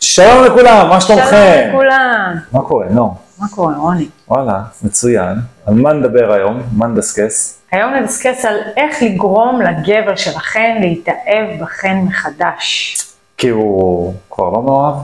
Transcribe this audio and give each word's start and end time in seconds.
שלום 0.00 0.44
לכולם, 0.44 0.88
מה 0.88 1.00
שלומכם? 1.00 1.56
שלום 1.62 1.68
לכולם. 1.68 2.34
מה 2.52 2.62
קורה? 2.62 2.86
נו, 2.90 3.14
מה 3.38 3.46
קורה, 3.54 3.74
רוני? 3.76 4.08
וואלה, 4.28 4.62
מצוין. 4.82 5.34
על 5.66 5.74
מה 5.74 5.92
נדבר 5.92 6.32
היום? 6.32 6.62
מה 6.72 6.86
נדסקס? 6.86 7.58
היום 7.72 7.94
נדסקס 7.94 8.44
על 8.44 8.58
איך 8.76 9.02
לגרום 9.02 9.60
לגבר 9.60 10.16
שלכם 10.16 10.76
להתאהב 10.80 11.62
בכן 11.62 11.96
מחדש. 11.98 12.96
כי 13.38 13.48
הוא 13.48 14.14
כבר 14.30 14.50
לא 14.50 14.62
מאוהב? 14.62 14.94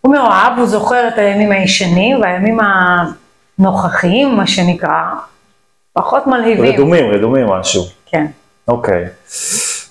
הוא 0.00 0.12
מאוהב, 0.14 0.58
הוא 0.58 0.66
זוכר 0.66 1.08
את 1.08 1.18
הימים 1.18 1.52
הישנים 1.52 2.20
והימים 2.20 2.58
הנוכחיים, 3.58 4.36
מה 4.36 4.46
שנקרא, 4.46 5.00
פחות 5.92 6.26
מלהיבים. 6.26 6.74
רדומים, 6.74 7.10
רדומים 7.10 7.46
משהו. 7.46 7.82
כן. 8.06 8.26
אוקיי. 8.68 9.04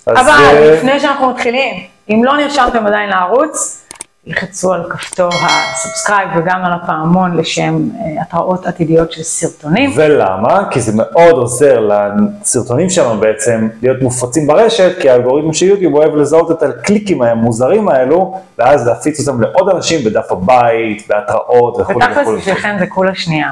אבל 0.08 0.30
אה, 0.30 0.74
לפני 0.74 1.00
שאנחנו 1.00 1.30
מתחילים, 1.30 1.84
אם 2.10 2.24
לא 2.24 2.38
נרשמתם 2.38 2.88
עדיין 2.88 3.10
לערוץ, 3.10 3.83
לחצו 4.28 4.74
על 4.74 4.90
כפתור 4.90 5.30
ה 5.34 5.43
subscribe 5.43 6.30
וגם 6.36 6.66
על 6.66 6.74
הפעמון 6.74 7.38
לשם 7.38 7.90
אה, 7.96 8.22
התראות 8.22 8.66
עתידיות 8.66 9.12
של 9.12 9.24
סרטונים. 9.24 9.92
ולמה? 9.96 10.68
כי 10.72 10.82
זה 10.82 10.92
מאוד 10.96 11.32
עוזר 11.32 11.80
לסרטונים 11.80 12.90
שלנו 12.90 13.20
בעצם 13.20 13.68
להיות 13.82 14.02
מופצים 14.02 14.48
ברשת, 14.48 14.92
כי 15.02 15.10
האלגוריתם 15.10 15.54
של 15.54 15.66
יוטיוב 15.66 15.94
אוהב 15.94 16.16
לזהות 16.16 16.52
את 16.52 16.64
הקליקים 16.64 17.22
המוזרים 17.22 17.90
האלו, 17.90 18.40
ואז 18.60 18.88
להפיץ 18.88 19.28
אותם 19.28 19.42
לעוד 19.42 19.70
אנשים 19.76 20.04
בדף 20.04 20.32
הבית, 20.32 21.08
בהתראות 21.10 21.78
וכו' 21.80 21.96
ותכלס 21.96 22.18
וכו'. 22.18 22.38
בשבילכם 22.38 22.76
זה 22.80 22.88
כולה 22.88 23.16
שנייה. 23.16 23.52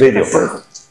בדיוק. 0.00 0.28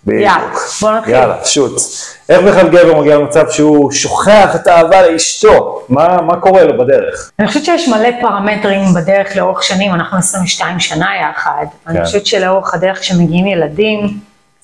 יאללה. 0.07 0.37
בוא 0.81 0.91
נתחיל. 0.91 1.13
יאללה, 1.13 1.45
שוט. 1.45 1.81
איך 2.29 2.41
בכלל 2.41 2.69
גבר 2.69 2.99
מגיע 2.99 3.17
למצב 3.17 3.49
שהוא 3.49 3.91
שוכח 3.91 4.55
את 4.55 4.67
האהבה 4.67 5.07
לאשתו? 5.07 5.81
מה, 5.89 6.21
מה 6.21 6.39
קורה 6.39 6.63
לו 6.63 6.77
בדרך? 6.85 7.31
אני 7.39 7.47
חושבת 7.47 7.65
שיש 7.65 7.87
מלא 7.87 8.09
פרמטרים 8.21 8.93
בדרך 8.95 9.35
לאורך 9.35 9.63
שנים, 9.63 9.93
אנחנו 9.93 10.17
22 10.17 10.79
שנה 10.79 11.09
יחד. 11.21 11.65
אני 11.87 11.97
כן. 11.97 12.05
חושבת 12.05 12.25
שלאורך 12.25 12.73
הדרך 12.73 12.99
כשמגיעים 12.99 13.47
ילדים, 13.47 14.17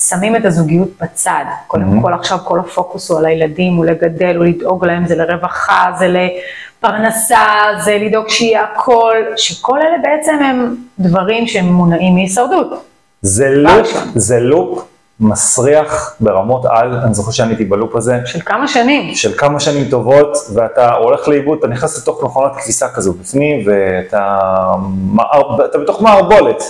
שמים 0.10 0.36
את 0.36 0.46
הזוגיות 0.46 0.90
בצד. 1.02 1.46
קודם 1.68 2.02
כל 2.02 2.14
עכשיו 2.14 2.38
כל 2.44 2.60
הפוקוס 2.60 3.10
הוא 3.10 3.20
על 3.20 3.26
הילדים, 3.26 3.76
הוא 3.76 3.86
לגדל, 3.86 4.36
הוא 4.36 4.46
לדאוג 4.46 4.86
להם, 4.86 5.08
זה 5.08 5.16
לרווחה, 5.16 5.92
זה 6.00 6.08
לפרנסה, 6.08 7.46
זה 7.84 7.98
לדאוג 8.02 8.30
שיהיה 8.30 8.64
הכל, 8.64 9.16
שכל 9.38 9.78
אלה 9.78 9.98
בעצם 10.04 10.44
הם 10.44 10.76
דברים 11.00 11.48
שהם 11.48 11.66
מונעים 11.66 12.14
מהישרדות. 12.14 12.84
זה 13.22 13.50
לופ. 13.50 13.88
זה 14.16 14.40
לופ 14.40 14.91
מסריח 15.22 16.16
ברמות 16.20 16.66
על, 16.66 16.94
אני 16.94 17.14
זוכר 17.14 17.32
שאני 17.32 17.50
הייתי 17.50 17.66
בלופ 17.66 17.96
הזה, 17.96 18.20
של 18.26 18.40
כמה 18.42 18.68
שנים. 18.68 19.16
של 19.16 19.34
כמה 19.38 19.60
שנים 19.60 19.90
טובות, 19.90 20.38
ואתה 20.54 20.94
הולך 20.94 21.28
לאיבוד, 21.28 21.58
אתה 21.58 21.68
נכנס 21.68 22.02
לתוך 22.02 22.24
מכונת 22.24 22.52
כביסה 22.56 22.90
כזו 22.90 23.14
בפנים, 23.14 23.68
ואתה 23.68 24.40
אתה 25.66 25.78
בתוך 25.78 26.02
מערבולת. 26.02 26.64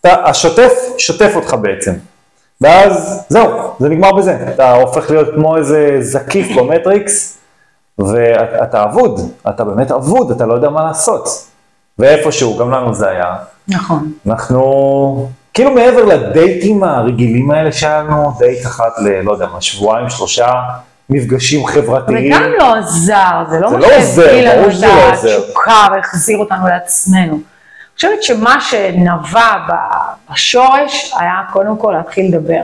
אתה, 0.00 0.24
השוטף 0.24 0.72
שוטף 0.98 1.32
אותך 1.36 1.56
בעצם. 1.60 1.92
ואז 2.60 3.24
זהו, 3.28 3.50
זה 3.78 3.88
נגמר 3.88 4.12
בזה. 4.12 4.38
אתה 4.54 4.72
הופך 4.72 5.10
להיות 5.10 5.28
כמו 5.34 5.56
איזה 5.56 5.96
זקיף 6.00 6.56
במטריקס, 6.56 7.38
ואתה 7.98 8.84
אבוד, 8.84 9.20
אתה 9.48 9.64
באמת 9.64 9.90
אבוד, 9.90 10.30
אתה 10.30 10.46
לא 10.46 10.54
יודע 10.54 10.68
מה 10.68 10.84
לעשות. 10.84 11.28
ואיפשהו, 11.98 12.58
גם 12.58 12.70
לנו 12.70 12.94
זה 12.94 13.08
היה, 13.08 13.36
נכון. 13.68 14.12
אנחנו, 14.26 15.28
כאילו 15.56 15.70
מעבר 15.70 16.04
לדייטים 16.04 16.84
הרגילים 16.84 17.50
האלה 17.50 17.72
שלנו, 17.72 18.32
דייט 18.38 18.66
אחת 18.66 18.92
ל, 18.98 19.20
לא 19.20 19.32
יודע 19.32 19.46
מה, 19.46 19.60
שבועיים, 19.60 20.10
שלושה, 20.10 20.52
מפגשים 21.10 21.66
חברתיים. 21.66 22.32
וגם 22.32 22.42
לא 22.58 22.74
עזר, 22.74 23.42
זה 23.50 23.60
לא 23.60 23.70
זה 23.70 23.76
מה 23.76 23.82
לא 23.82 23.88
שהביא 23.88 24.48
לנו 24.48 24.68
את 24.68 24.74
לא. 24.80 25.12
התשוקה 25.12 25.86
והחזיר 25.92 26.38
אותנו 26.38 26.66
לעצמנו. 26.66 27.32
אני 27.32 27.40
חושבת 27.94 28.22
שמה 28.22 28.60
שנבע 28.60 29.54
בשורש 30.30 31.12
היה 31.18 31.42
קודם 31.52 31.76
כל 31.78 31.94
להתחיל 31.96 32.26
לדבר. 32.28 32.62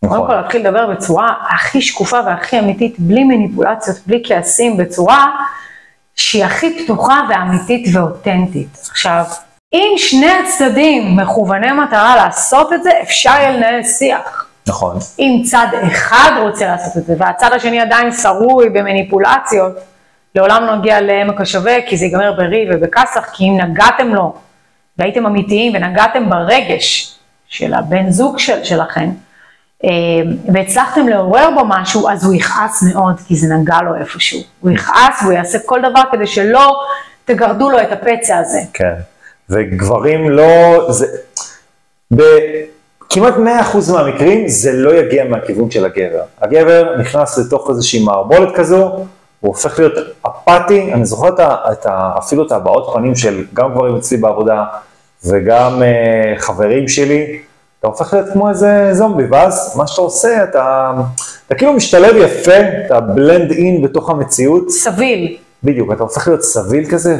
קודם 0.00 0.12
כל 0.12 0.24
נכון. 0.24 0.36
להתחיל 0.36 0.60
לדבר 0.60 0.86
בצורה 0.86 1.34
הכי 1.50 1.82
שקופה 1.82 2.20
והכי 2.26 2.58
אמיתית, 2.58 2.94
בלי 2.98 3.24
מניפולציות, 3.24 3.96
בלי 4.06 4.22
כעסים, 4.26 4.76
בצורה 4.76 5.26
שהיא 6.16 6.44
הכי 6.44 6.84
פתוחה 6.84 7.20
ואמיתית 7.28 7.94
ואותנטית. 7.96 8.78
עכשיו, 8.90 9.24
אם 9.72 9.94
שני 9.96 10.30
הצדדים 10.30 11.16
מכווני 11.16 11.72
מטרה 11.72 12.16
לעשות 12.16 12.72
את 12.72 12.82
זה, 12.82 12.90
אפשר 13.02 13.30
יהיה 13.30 13.50
לנהל 13.50 13.82
שיח. 13.82 14.46
נכון. 14.68 14.96
אם 15.18 15.42
צד 15.44 15.66
אחד 15.92 16.30
רוצה 16.42 16.66
לעשות 16.66 16.96
את 16.96 17.06
זה, 17.06 17.14
והצד 17.18 17.52
השני 17.52 17.80
עדיין 17.80 18.12
שרוי 18.12 18.68
במניפולציות, 18.68 19.72
לעולם 20.34 20.66
לא 20.66 20.76
נגיע 20.76 21.00
לעמק 21.00 21.40
השווה, 21.40 21.76
כי 21.86 21.96
זה 21.96 22.04
ייגמר 22.04 22.32
בריב 22.32 22.68
ובכסח, 22.72 23.24
כי 23.32 23.44
אם 23.44 23.58
נגעתם 23.60 24.14
לו, 24.14 24.34
והייתם 24.98 25.26
אמיתיים 25.26 25.72
ונגעתם 25.74 26.30
ברגש 26.30 27.18
של 27.48 27.74
הבן 27.74 28.10
זוג 28.10 28.38
של, 28.38 28.64
שלכם, 28.64 29.10
אה, 29.84 29.90
והצלחתם 30.52 31.08
לעורר 31.08 31.50
בו 31.54 31.60
משהו, 31.68 32.08
אז 32.08 32.24
הוא 32.24 32.34
יכעס 32.34 32.82
מאוד, 32.82 33.20
כי 33.28 33.36
זה 33.36 33.54
נגע 33.54 33.80
לו 33.82 33.96
איפשהו. 33.96 34.40
הוא 34.60 34.70
יכעס 34.70 35.22
והוא 35.22 35.32
יעשה 35.32 35.58
כל 35.66 35.80
דבר 35.90 36.02
כדי 36.12 36.26
שלא 36.26 36.80
תגרדו 37.24 37.70
לו 37.70 37.80
את 37.80 37.92
הפצע 37.92 38.38
הזה. 38.38 38.60
כן. 38.72 38.94
וגברים 39.50 40.30
לא, 40.30 40.86
זה, 40.92 41.06
בכמעט 42.10 43.34
100% 43.34 43.92
מהמקרים 43.92 44.48
זה 44.48 44.72
לא 44.72 44.94
יגיע 44.94 45.24
מהכיוון 45.24 45.70
של 45.70 45.84
הגבר. 45.84 46.22
הגבר 46.40 46.96
נכנס 46.98 47.38
לתוך 47.38 47.70
איזושהי 47.70 48.04
מערבולת 48.04 48.54
כזו, 48.54 48.76
הוא 49.40 49.48
הופך 49.48 49.78
להיות 49.78 49.92
אפאתי, 50.22 50.92
אני 50.92 51.04
זוכר 51.04 51.28
את 51.28 51.40
ה, 51.40 51.56
את 51.72 51.86
ה, 51.86 52.12
אפילו 52.18 52.46
את 52.46 52.52
הבעות 52.52 52.90
פנים 52.94 53.14
של 53.14 53.44
גם 53.54 53.72
גברים 53.72 53.96
אצלי 53.96 54.16
בעבודה 54.16 54.64
וגם 55.24 55.82
uh, 55.82 56.40
חברים 56.40 56.88
שלי, 56.88 57.38
אתה 57.78 57.88
הופך 57.88 58.14
להיות 58.14 58.26
כמו 58.32 58.50
איזה 58.50 58.88
זומבי, 58.92 59.24
ואז 59.30 59.76
מה 59.76 59.86
שאתה 59.86 60.02
עושה, 60.02 60.44
אתה, 60.44 60.92
אתה 61.46 61.54
כאילו 61.54 61.72
משתלב 61.72 62.16
יפה, 62.16 62.60
אתה 62.86 63.00
בלנד 63.00 63.50
אין 63.50 63.82
בתוך 63.82 64.10
המציאות, 64.10 64.70
סביל. 64.70 65.36
בדיוק, 65.64 65.92
אתה 65.92 66.02
הופך 66.02 66.28
להיות 66.28 66.42
סביל 66.42 66.90
כזה, 66.90 67.18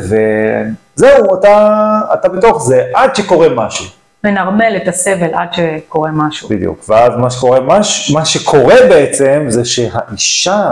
וזהו, 1.01 1.35
אתה, 1.35 1.79
אתה 2.15 2.29
בתוך 2.29 2.63
זה, 2.63 2.85
עד 2.95 3.15
שקורה 3.17 3.49
משהו. 3.49 3.85
מנרמל 4.25 4.77
את 4.83 4.89
הסבל 4.89 5.35
עד 5.35 5.49
שקורה 5.53 6.11
משהו. 6.13 6.49
בדיוק, 6.49 6.85
ואז 6.89 7.13
מה 7.17 7.31
שקורה, 7.31 7.61
מה, 7.61 7.83
ש- 7.83 8.11
מה 8.11 8.25
שקורה 8.25 8.75
בעצם, 8.89 9.45
זה 9.49 9.65
שהאישה 9.65 10.63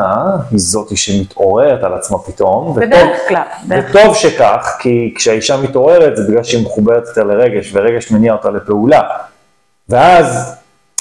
היא 0.51 0.59
זאתי 0.59 0.97
שמתעוררת 0.97 1.85
על 1.85 1.95
עצמה 1.95 2.19
פתאום, 2.19 2.75
בדרך 2.77 3.19
כלל. 3.29 3.43
וטוב 3.69 4.15
שכך, 4.15 4.77
כי 4.79 5.13
כשהאישה 5.17 5.57
מתעוררת 5.57 6.17
זה 6.17 6.23
בגלל 6.29 6.43
שהיא 6.45 6.65
מחוברת 6.67 7.03
יותר 7.09 7.23
לרגש, 7.25 7.71
ורגש 7.75 8.11
מניע 8.11 8.33
אותה 8.33 8.51
לפעולה. 8.51 9.01
ואז 9.89 10.55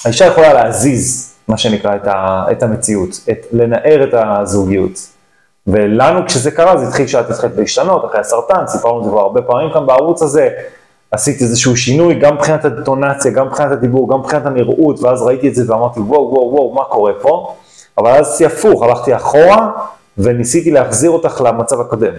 האישה 0.05 0.25
יכולה 0.25 0.53
להזיז, 0.53 1.33
מה 1.47 1.57
שנקרא, 1.57 1.95
את, 1.95 2.07
ה, 2.07 2.45
את 2.51 2.63
המציאות, 2.63 3.09
את, 3.31 3.45
לנער 3.51 4.03
את 4.03 4.13
הזוגיות. 4.13 5.16
ולנו 5.67 6.25
כשזה 6.25 6.51
קרה, 6.51 6.77
זה 6.77 6.87
התחיל 6.87 7.07
שאת 7.07 7.29
התחלת 7.29 7.51
להשתנות, 7.57 8.05
אחרי 8.05 8.19
הסרטן, 8.19 8.67
סיפרנו 8.67 8.99
את 8.99 9.03
זה 9.03 9.09
כבר 9.09 9.19
הרבה 9.19 9.41
פעמים 9.41 9.73
כאן 9.73 9.85
בערוץ 9.85 10.21
הזה, 10.21 10.49
עשיתי 11.11 11.43
איזשהו 11.43 11.77
שינוי, 11.77 12.15
גם 12.15 12.35
מבחינת 12.35 12.65
הטונציה, 12.65 13.31
גם 13.31 13.45
מבחינת 13.47 13.71
הדיבור, 13.71 14.09
גם 14.11 14.19
מבחינת 14.19 14.45
הנראות, 14.45 14.99
ואז 15.03 15.21
ראיתי 15.21 15.47
את 15.47 15.55
זה 15.55 15.73
ואמרתי, 15.73 15.99
וואו, 15.99 16.21
וואו, 16.33 16.53
וואו, 16.53 16.73
מה 16.73 16.83
קורה 16.83 17.11
פה? 17.21 17.55
אבל 17.97 18.11
אז 18.11 18.27
עשיתי 18.27 18.45
הפוך, 18.45 18.83
הלכתי 18.83 19.15
אחורה, 19.15 19.69
וניסיתי 20.17 20.71
להחזיר 20.71 21.11
אותך 21.11 21.41
למצב 21.45 21.81
הקודם. 21.81 22.13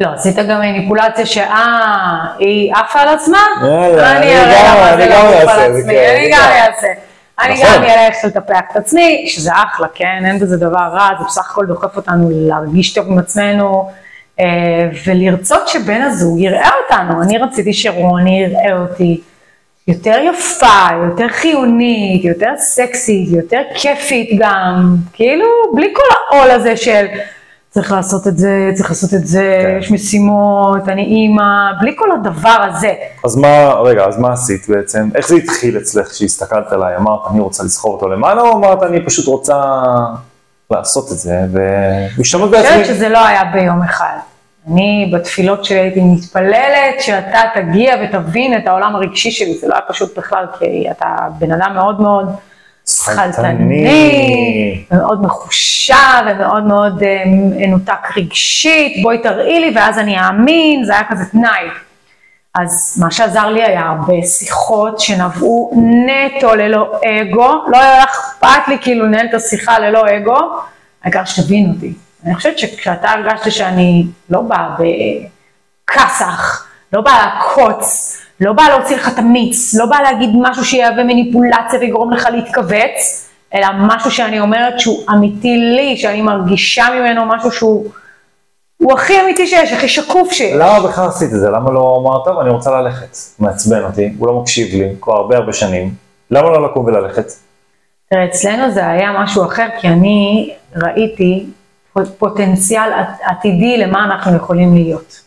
לא, 0.00 0.08
עשית 0.14 0.36
גם 0.36 0.60
מניפולציה 0.60 1.26
שאה, 1.26 1.64
היא 2.38 2.72
עפה 2.74 3.00
על 3.00 3.08
עצמה? 3.08 3.38
אני 3.62 4.32
גם- 4.34 4.98
לעוף 4.98 5.34
אעשה 5.34 5.82
כן, 5.88 6.14
אני 6.16 6.30
גם 6.32 6.38
גם. 6.38 6.72
אעשה. 6.74 6.86
אני 7.42 7.54
נכון. 7.54 7.76
גם 7.76 7.82
אלך 7.84 8.16
לטפח 8.24 8.60
את 8.70 8.76
עצמי, 8.76 9.24
שזה 9.28 9.50
אחלה, 9.52 9.86
כן? 9.94 10.22
אין 10.24 10.38
בזה 10.38 10.56
דבר 10.56 10.90
רע, 10.92 11.08
זה 11.18 11.24
בסך 11.24 11.50
הכל 11.50 11.66
דוחף 11.66 11.96
אותנו 11.96 12.28
להרגיש 12.32 12.94
טוב 12.94 13.06
עם 13.08 13.18
עצמנו, 13.18 13.90
אה, 14.40 14.46
ולרצות 15.06 15.68
שבן 15.68 16.02
הזוג 16.02 16.40
יראה 16.40 16.70
אותנו. 16.84 17.22
אני 17.22 17.38
רציתי 17.38 17.72
שרוני 17.72 18.40
יראה 18.40 18.78
אותי 18.78 19.20
יותר 19.88 20.18
יפה, 20.24 20.88
יותר 21.08 21.28
חיונית, 21.28 22.24
יותר 22.24 22.52
סקסית, 22.56 23.28
יותר 23.32 23.62
כיפית 23.74 24.30
גם, 24.38 24.96
כאילו, 25.12 25.46
בלי 25.74 25.94
כל 25.94 26.36
העול 26.36 26.50
הזה 26.50 26.76
של 26.76 27.06
צריך 27.74 27.92
לעשות 27.92 28.26
את 28.26 28.38
זה, 28.38 28.70
צריך 28.74 28.90
לעשות 28.90 29.14
את 29.14 29.26
זה, 29.26 29.62
כן. 29.62 29.78
יש 29.78 29.90
משימות, 29.90 30.88
אני 30.88 31.02
אימא, 31.02 31.72
בלי 31.80 31.92
כל 31.96 32.08
הדבר 32.12 32.66
הזה. 32.68 32.92
אז 33.24 33.36
מה, 33.36 33.74
רגע, 33.84 34.04
אז 34.04 34.18
מה 34.18 34.32
עשית 34.32 34.68
בעצם? 34.68 35.08
איך 35.14 35.28
זה 35.28 35.36
התחיל 35.36 35.78
אצלך 35.78 36.08
כשהסתכלת 36.08 36.72
עליי? 36.72 36.96
אמרת, 36.96 37.20
אני 37.30 37.40
רוצה 37.40 37.64
לסחוב 37.64 37.92
אותו 37.94 38.08
למעלה, 38.08 38.42
או 38.42 38.52
אמרת, 38.52 38.82
אני 38.82 39.04
פשוט 39.06 39.26
רוצה 39.26 39.62
לעשות 40.70 41.12
את 41.12 41.18
זה 41.18 41.38
אני 41.38 42.50
בעצמי? 42.50 42.82
חושבת 42.82 42.86
שזה 42.86 43.08
לא 43.08 43.26
היה 43.26 43.44
ביום 43.52 43.82
אחד. 43.82 44.16
אני 44.72 45.12
בתפילות 45.14 45.64
שלי 45.64 45.78
הייתי 45.78 46.00
מתפללת 46.00 47.00
שאתה 47.00 47.40
תגיע 47.54 47.94
ותבין 48.04 48.56
את 48.56 48.66
העולם 48.66 48.96
הרגשי 48.96 49.30
שלי, 49.30 49.58
זה 49.58 49.68
לא 49.68 49.74
היה 49.74 49.82
פשוט 49.88 50.18
בכלל, 50.18 50.44
כי 50.58 50.86
אתה 50.90 51.16
בן 51.38 51.52
אדם 51.52 51.70
מאוד 51.74 52.00
מאוד 52.00 52.28
שכלתני, 52.86 54.84
ומאוד 54.90 55.22
מחושב 55.22 55.94
ומאוד 56.30 56.64
מאוד 56.64 57.02
אה, 57.02 57.22
מנותק 57.26 58.16
רגשית, 58.16 59.02
בואי 59.02 59.18
תראי 59.18 59.60
לי 59.60 59.72
ואז 59.74 59.98
אני 59.98 60.20
אאמין, 60.20 60.84
זה 60.84 60.92
היה 60.92 61.04
כזה 61.08 61.24
תנאי. 61.24 61.68
אז 62.54 62.98
מה 63.00 63.10
שעזר 63.10 63.46
לי 63.46 63.62
היה 63.62 63.88
הרבה 63.88 64.22
שיחות 64.22 65.00
שנבעו 65.00 65.82
נטו 66.06 66.54
ללא 66.54 67.00
אגו, 67.04 67.64
לא 67.68 67.78
היה 67.78 68.04
אכפת 68.04 68.68
לי 68.68 68.78
כאילו 68.80 69.06
לנהל 69.06 69.26
את 69.26 69.34
השיחה 69.34 69.78
ללא 69.78 70.04
אגו, 70.16 70.38
העיקר 71.04 71.24
שתבין 71.24 71.72
אותי. 71.74 71.92
אני 72.24 72.34
חושבת 72.34 72.58
שכשאתה 72.58 73.10
הרגשת 73.10 73.52
שאני 73.52 74.06
לא 74.30 74.40
באה 74.40 74.68
בכסח, 75.88 76.66
לא 76.92 77.00
באה 77.00 77.26
לעקוץ, 77.26 78.18
לא 78.42 78.52
באה 78.52 78.68
להוציא 78.68 78.96
לך 78.96 79.08
את 79.08 79.18
המיץ, 79.18 79.74
לא 79.74 79.86
באה 79.86 80.02
להגיד 80.02 80.30
משהו 80.40 80.64
שיהווה 80.64 81.04
מניפולציה 81.04 81.80
ויגרום 81.80 82.12
לך 82.12 82.28
להתכווץ, 82.32 83.28
אלא 83.54 83.66
משהו 83.78 84.10
שאני 84.10 84.40
אומרת 84.40 84.80
שהוא 84.80 85.02
אמיתי 85.10 85.56
לי, 85.56 85.96
שאני 85.96 86.22
מרגישה 86.22 86.84
ממנו 86.94 87.26
משהו 87.26 87.52
שהוא 87.52 87.90
הוא 88.76 88.92
הכי 88.92 89.20
אמיתי 89.20 89.46
שיש, 89.46 89.72
הכי 89.72 89.88
שקוף 89.88 90.32
שיש. 90.32 90.56
למה 90.56 90.88
בכלל 90.88 91.08
עשית 91.08 91.32
את 91.34 91.40
זה? 91.40 91.50
למה 91.50 91.70
לא 91.70 92.00
אמרת, 92.02 92.24
טוב, 92.24 92.38
אני 92.38 92.50
רוצה 92.50 92.70
ללכת? 92.80 93.16
מעצבן 93.38 93.84
אותי, 93.84 94.12
הוא 94.18 94.26
לא 94.26 94.40
מקשיב 94.40 94.74
לי 94.74 94.94
כבר 95.00 95.16
הרבה 95.16 95.36
הרבה 95.36 95.52
שנים. 95.52 95.94
למה 96.30 96.50
לא 96.50 96.64
לקום 96.64 96.84
וללכת? 96.84 97.24
תראה, 98.10 98.24
אצלנו 98.24 98.70
זה 98.70 98.88
היה 98.88 99.12
משהו 99.12 99.44
אחר, 99.44 99.66
כי 99.80 99.88
אני 99.88 100.50
ראיתי 100.76 101.46
פוטנציאל 102.18 102.90
עתידי 103.22 103.76
למה 103.76 104.04
אנחנו 104.04 104.36
יכולים 104.36 104.74
להיות. 104.74 105.20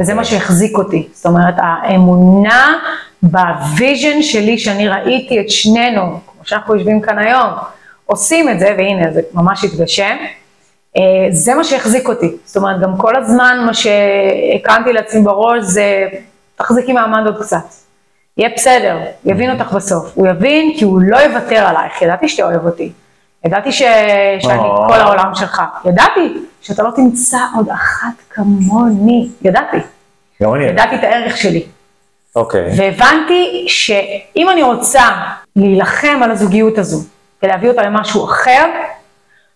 וזה 0.00 0.14
מה 0.14 0.22
אוקיי. 0.22 0.38
שהחזיק 0.38 0.78
אותי. 0.78 1.08
זאת 1.12 1.26
אומרת, 1.26 1.54
האמונה 1.58 2.78
ב 3.22 3.36
vision 3.36 4.22
שלי, 4.22 4.58
שאני 4.58 4.88
ראיתי 4.88 5.40
את 5.40 5.50
שנינו, 5.50 6.02
כמו 6.02 6.44
שאנחנו 6.44 6.74
יושבים 6.74 7.00
כאן 7.00 7.18
היום, 7.18 7.50
עושים 8.06 8.48
את 8.48 8.60
זה, 8.60 8.74
והנה, 8.78 9.12
זה 9.12 9.20
ממש 9.34 9.64
התגשם. 9.64 10.16
אה, 10.96 11.02
זה 11.30 11.54
מה 11.54 11.64
שהחזיק 11.64 12.08
אותי. 12.08 12.36
זאת 12.44 12.56
אומרת, 12.56 12.80
גם 12.80 12.96
כל 12.96 13.16
הזמן 13.16 13.62
מה 13.66 13.74
שהקמתי 13.74 14.92
לעצמי 14.92 15.20
בראש 15.22 15.64
זה, 15.64 16.08
תחזיקי 16.56 16.92
מעמד 16.92 17.26
עוד 17.26 17.42
קצת. 17.42 17.64
יהיה 18.36 18.50
בסדר, 18.56 18.98
יבין 19.24 19.50
אותך 19.50 19.72
בסוף. 19.72 20.12
הוא 20.14 20.28
יבין 20.28 20.72
כי 20.78 20.84
הוא 20.84 21.00
לא 21.02 21.16
יוותר 21.16 21.66
עלייך, 21.66 22.02
ידעתי 22.02 22.28
שאתה 22.28 22.42
אוהב 22.42 22.66
אותי. 22.66 22.92
ידעתי 23.44 23.72
ש... 23.72 23.82
שאני 24.38 24.58
כל 24.88 25.00
העולם 25.00 25.34
שלך. 25.34 25.62
ידעתי 25.84 26.34
שאתה 26.62 26.82
לא 26.82 26.90
תמצא 26.96 27.38
עוד 27.56 27.68
אחת 27.68 28.14
כמוני. 28.30 29.28
ידעתי. 29.42 29.76
גם 30.42 30.54
אני. 30.54 30.64
ידעתי 30.64 30.96
את 30.96 31.04
הערך 31.04 31.36
שלי. 31.36 31.64
אוקיי. 32.36 32.66
Okay. 32.66 32.74
והבנתי 32.76 33.64
שאם 33.68 34.48
אני 34.52 34.62
רוצה 34.62 35.02
להילחם 35.56 36.20
על 36.22 36.30
הזוגיות 36.30 36.78
הזו 36.78 37.04
ולהביא 37.42 37.68
אותה 37.68 37.82
למשהו 37.82 38.24
אחר, 38.24 38.64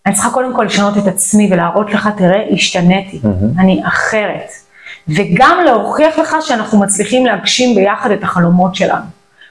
אני 0.05 0.13
צריכה 0.13 0.29
קודם 0.29 0.55
כל 0.55 0.63
לשנות 0.63 0.97
את 0.97 1.07
עצמי 1.07 1.49
ולהראות 1.51 1.93
לך, 1.93 2.09
תראה, 2.17 2.43
השתניתי, 2.51 3.19
mm-hmm. 3.23 3.61
אני 3.61 3.81
אחרת. 3.87 4.51
וגם 5.07 5.59
להוכיח 5.65 6.19
לך 6.19 6.35
שאנחנו 6.41 6.79
מצליחים 6.79 7.25
להגשים 7.25 7.75
ביחד 7.75 8.11
את 8.11 8.23
החלומות 8.23 8.75
שלנו. 8.75 9.05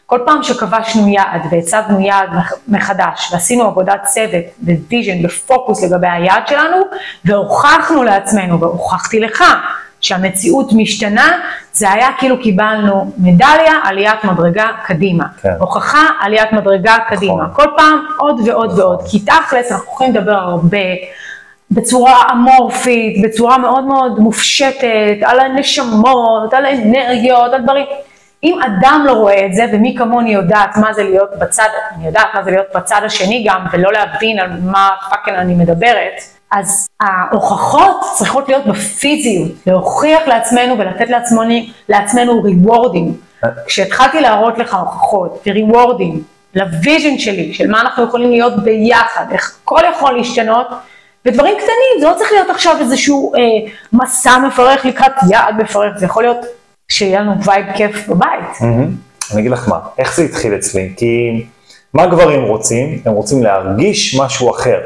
כל 0.06 0.20
פעם 0.26 0.43
שכבשנו 0.43 1.08
יעד 1.08 1.41
והצבנו 1.50 2.00
יעד 2.00 2.29
מחדש 2.69 3.32
ועשינו 3.32 3.64
עבודת 3.64 4.05
צוות 4.05 4.44
vision 4.62 5.26
ופוקוס 5.26 5.85
לגבי 5.85 6.08
היעד 6.08 6.49
שלנו 6.49 6.76
והוכחנו 7.25 8.03
לעצמנו 8.03 8.61
והוכחתי 8.61 9.20
לך 9.20 9.44
שהמציאות 10.00 10.73
משתנה, 10.73 11.41
זה 11.73 11.93
היה 11.93 12.08
כאילו 12.19 12.43
קיבלנו 12.43 13.12
מדליה, 13.19 13.73
עליית 13.85 14.25
מדרגה 14.25 14.67
קדימה. 14.85 15.25
כן. 15.43 15.53
הוכחה, 15.58 16.06
עליית 16.20 16.52
מדרגה 16.52 16.97
קדימה. 17.09 17.43
נכון. 17.43 17.55
כל 17.55 17.73
פעם 17.76 17.99
עוד 18.19 18.41
ועוד 18.47 18.70
נכון. 18.70 18.81
ועוד. 18.81 19.02
כי 19.11 19.20
תכלס, 19.20 19.73
אנחנו 19.73 19.93
יכולים 19.93 20.14
לדבר 20.14 20.35
הרבה, 20.35 20.79
בצורה 21.70 22.23
אמורפית, 22.32 23.23
בצורה 23.25 23.59
מאוד 23.59 23.85
מאוד 23.85 24.19
מופשטת, 24.19 25.17
על 25.23 25.41
הנשמות, 25.41 26.55
על 26.55 26.64
האנרגיות, 26.64 27.52
על 27.52 27.62
דברים. 27.62 27.87
אם 28.43 28.59
אדם 28.62 29.03
לא 29.06 29.12
רואה 29.12 29.47
את 29.47 29.55
זה, 29.55 29.67
ומי 29.73 29.94
כמוני 29.99 30.35
יודעת 30.35 30.77
מה 30.77 30.93
זה 30.93 31.03
להיות 31.03 31.31
בצד, 31.38 31.69
אני 31.94 32.06
יודעת 32.06 32.27
מה 32.35 32.43
זה 32.43 32.50
להיות 32.50 32.67
בצד 32.75 33.00
השני 33.05 33.44
גם, 33.49 33.67
ולא 33.73 33.93
להבין 33.93 34.38
על 34.38 34.50
מה 34.65 34.91
פאקינג 35.11 35.37
אני 35.37 35.55
מדברת, 35.55 36.21
אז 36.50 36.88
ההוכחות 37.00 38.00
צריכות 38.15 38.49
להיות 38.49 38.67
בפיזיות, 38.67 39.53
להוכיח 39.67 40.23
לעצמנו 40.27 40.79
ולתת 40.79 41.11
לעצמנו, 41.11 41.55
לעצמנו 41.88 42.43
ריוורדים. 42.43 43.17
כשהתחלתי 43.67 44.21
להראות 44.21 44.59
לך 44.59 44.75
הוכחות 44.75 45.43
וריוורדים 45.47 46.23
ל 46.55 46.64
vision 46.64 47.19
שלי, 47.19 47.55
של 47.55 47.71
מה 47.71 47.81
אנחנו 47.81 48.05
יכולים 48.05 48.31
להיות 48.31 48.65
ביחד, 48.65 49.27
איך 49.33 49.56
הכל 49.62 49.81
יכול 49.97 50.12
להשתנות, 50.12 50.67
ודברים 51.27 51.55
קטנים, 51.56 52.00
זה 52.00 52.06
לא 52.06 52.15
צריך 52.15 52.33
להיות 52.33 52.50
עכשיו 52.50 52.77
איזשהו 52.81 53.35
אה, 53.35 53.41
מסע 53.93 54.38
מפרך 54.38 54.85
לקראת 54.85 55.12
יעד 55.31 55.55
מפרך, 55.62 55.97
זה 55.97 56.06
יכול 56.06 56.23
להיות 56.23 56.47
שיהיה 56.88 57.21
לנו 57.21 57.44
vibe 57.44 57.67
כיף 57.77 58.09
בבית. 58.09 58.56
Mm-hmm. 58.59 59.33
אני 59.33 59.41
אגיד 59.41 59.50
לך 59.50 59.69
מה, 59.69 59.79
איך 59.99 60.17
זה 60.17 60.23
התחיל 60.23 60.55
אצלי? 60.55 60.93
כי 60.97 61.44
מה 61.94 62.06
גברים 62.06 62.43
רוצים? 62.43 63.03
הם 63.05 63.12
רוצים 63.12 63.43
להרגיש 63.43 64.21
משהו 64.21 64.50
אחר. 64.50 64.79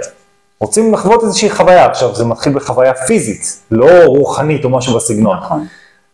רוצים 0.61 0.93
לחוות 0.93 1.23
איזושהי 1.23 1.51
חוויה. 1.51 1.87
עכשיו, 1.87 2.15
זה 2.15 2.25
מתחיל 2.25 2.53
בחוויה 2.53 2.95
פיזית, 2.95 3.63
לא 3.71 4.05
רוחנית 4.05 4.65
או 4.65 4.71
משהו 4.71 4.97
בסגנון. 4.97 5.37
נכון. 5.37 5.67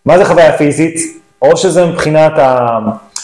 מה 0.06 0.18
זה 0.18 0.24
חוויה 0.24 0.58
פיזית? 0.58 1.22
או 1.42 1.56
שזה 1.56 1.86
מבחינת 1.86 2.32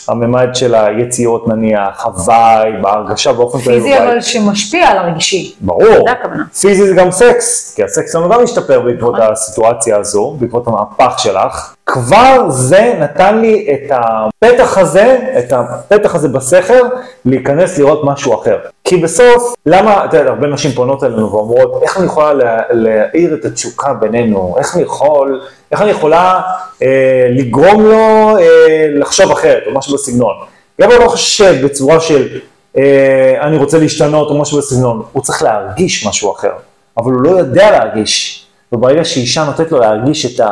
הממד 0.09 0.49
של 0.55 0.75
היציאות 0.75 1.49
נניח, 1.49 2.05
הוואי, 2.07 2.73
בהרגשה 2.83 3.33
באופן 3.33 3.59
כללי. 3.59 3.77
פיזי 3.81 3.99
אבל 3.99 4.21
שמשפיע 4.21 4.89
על 4.89 4.99
הרגשי. 4.99 5.55
ברור. 5.61 5.85
זה 5.85 6.13
הכוונה. 6.13 6.45
פיזי 6.61 6.89
זה 6.89 6.95
גם 6.95 7.11
סקס, 7.11 7.75
כי 7.75 7.85
הסקס 7.85 8.17
גם 8.17 8.43
משתפר 8.43 8.81
בעקבות 8.81 9.15
נכון. 9.15 9.33
הסיטואציה 9.33 9.97
הזו, 9.97 10.37
בעקבות 10.41 10.67
המהפך 10.67 11.19
שלך. 11.19 11.75
כבר 11.87 12.51
זה 12.51 12.95
נתן 13.01 13.39
לי 13.39 13.69
את 13.75 13.91
הפתח 13.91 14.79
הזה, 14.79 15.19
את 15.39 15.53
הפתח 15.53 16.15
הזה 16.15 16.29
בסכר, 16.29 16.83
להיכנס 17.25 17.79
לראות 17.79 18.01
משהו 18.05 18.41
אחר. 18.41 18.59
כי 18.93 18.99
בסוף, 18.99 19.55
למה, 19.67 20.05
אתה 20.05 20.17
יודע, 20.17 20.31
הרבה 20.31 20.47
נשים 20.47 20.73
פונות 20.73 21.05
אלינו 21.05 21.33
ואומרות, 21.33 21.83
איך 21.83 21.97
אני 21.97 22.07
יכולה 22.07 22.33
להאיר 22.71 23.35
את 23.35 23.45
התשוקה 23.45 23.93
בינינו, 23.95 24.55
איך 24.59 24.75
אני 24.75 24.83
יכול, 24.83 25.41
איך 25.73 25.83
אני 25.83 25.91
יכולה 25.91 26.41
אה, 26.83 27.29
לגרום 27.31 27.83
לו 27.83 28.39
אה, 28.39 28.87
לחשוב 28.95 29.31
אחרת, 29.31 29.63
או 29.67 29.75
משהו 29.75 29.95
בסגנון. 29.95 30.35
גבר 30.81 30.99
לא 30.99 31.09
חושב 31.09 31.65
בצורה 31.65 32.01
של, 32.01 32.39
אה, 32.77 33.37
אני 33.41 33.57
רוצה 33.57 33.79
להשתנות, 33.79 34.29
או 34.31 34.41
משהו 34.41 34.59
בסגנון, 34.59 35.03
הוא 35.13 35.23
צריך 35.23 35.43
להרגיש 35.43 36.07
משהו 36.07 36.33
אחר, 36.33 36.53
אבל 36.99 37.13
הוא 37.13 37.23
לא 37.23 37.31
יודע 37.31 37.71
להרגיש, 37.71 38.47
וברגע 38.73 39.05
שאישה 39.05 39.45
נותנת 39.45 39.73
לו 39.73 39.79
להרגיש 39.79 40.27
את 40.27 40.47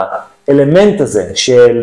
האלמנט 0.48 1.00
הזה 1.00 1.32
של 1.34 1.82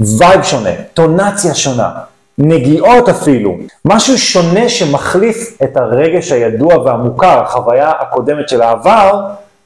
וייב 0.00 0.42
שונה, 0.42 0.70
טונציה 0.94 1.54
שונה, 1.54 1.90
נגיעות 2.38 3.08
אפילו, 3.08 3.58
משהו 3.84 4.18
שונה 4.18 4.68
שמחליף 4.68 5.62
את 5.62 5.76
הרגש 5.76 6.32
הידוע 6.32 6.78
והמוכר, 6.78 7.42
החוויה 7.42 7.90
הקודמת 7.90 8.48
של 8.48 8.62
העבר, 8.62 9.20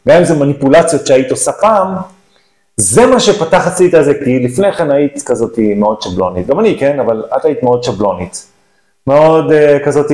גם 0.09 0.17
אם 0.17 0.25
זה 0.25 0.35
מניפולציות 0.35 1.07
שהיית 1.07 1.31
עושה 1.31 1.53
פעם, 1.53 1.95
זה 2.77 3.07
מה 3.07 3.21
שפתח 3.21 3.67
אצלי 3.67 3.87
את 3.87 4.05
זה, 4.05 4.13
כי 4.25 4.39
לפני 4.39 4.73
כן 4.73 4.91
היית 4.91 5.23
כזאת 5.27 5.59
מאוד 5.77 6.03
שבלונית, 6.03 6.47
גם 6.47 6.61
אני, 6.61 6.77
כן, 6.79 7.01
אבל 7.01 7.25
את 7.37 7.45
היית 7.45 7.63
מאוד 7.63 7.83
שבלונית. 7.83 8.47
מאוד 9.07 9.51
uh, 9.51 9.85
כזאת, 9.85 10.11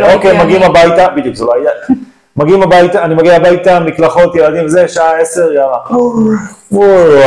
לא 0.00 0.12
אוקיי, 0.12 0.44
מגיעים 0.44 0.62
הביתה, 0.62 1.08
בדיוק, 1.16 1.36
זה 1.36 1.44
לא 1.44 1.54
היה, 1.54 1.70
מגיעים 2.36 2.62
הביתה, 2.62 3.04
אני 3.04 3.14
מגיע 3.14 3.36
הביתה, 3.36 3.80
מקלחות, 3.80 4.34
ילדים, 4.34 4.68
זה, 4.68 4.88
שעה 4.88 5.18
עשר, 5.20 5.52
יאללה, 5.52 5.78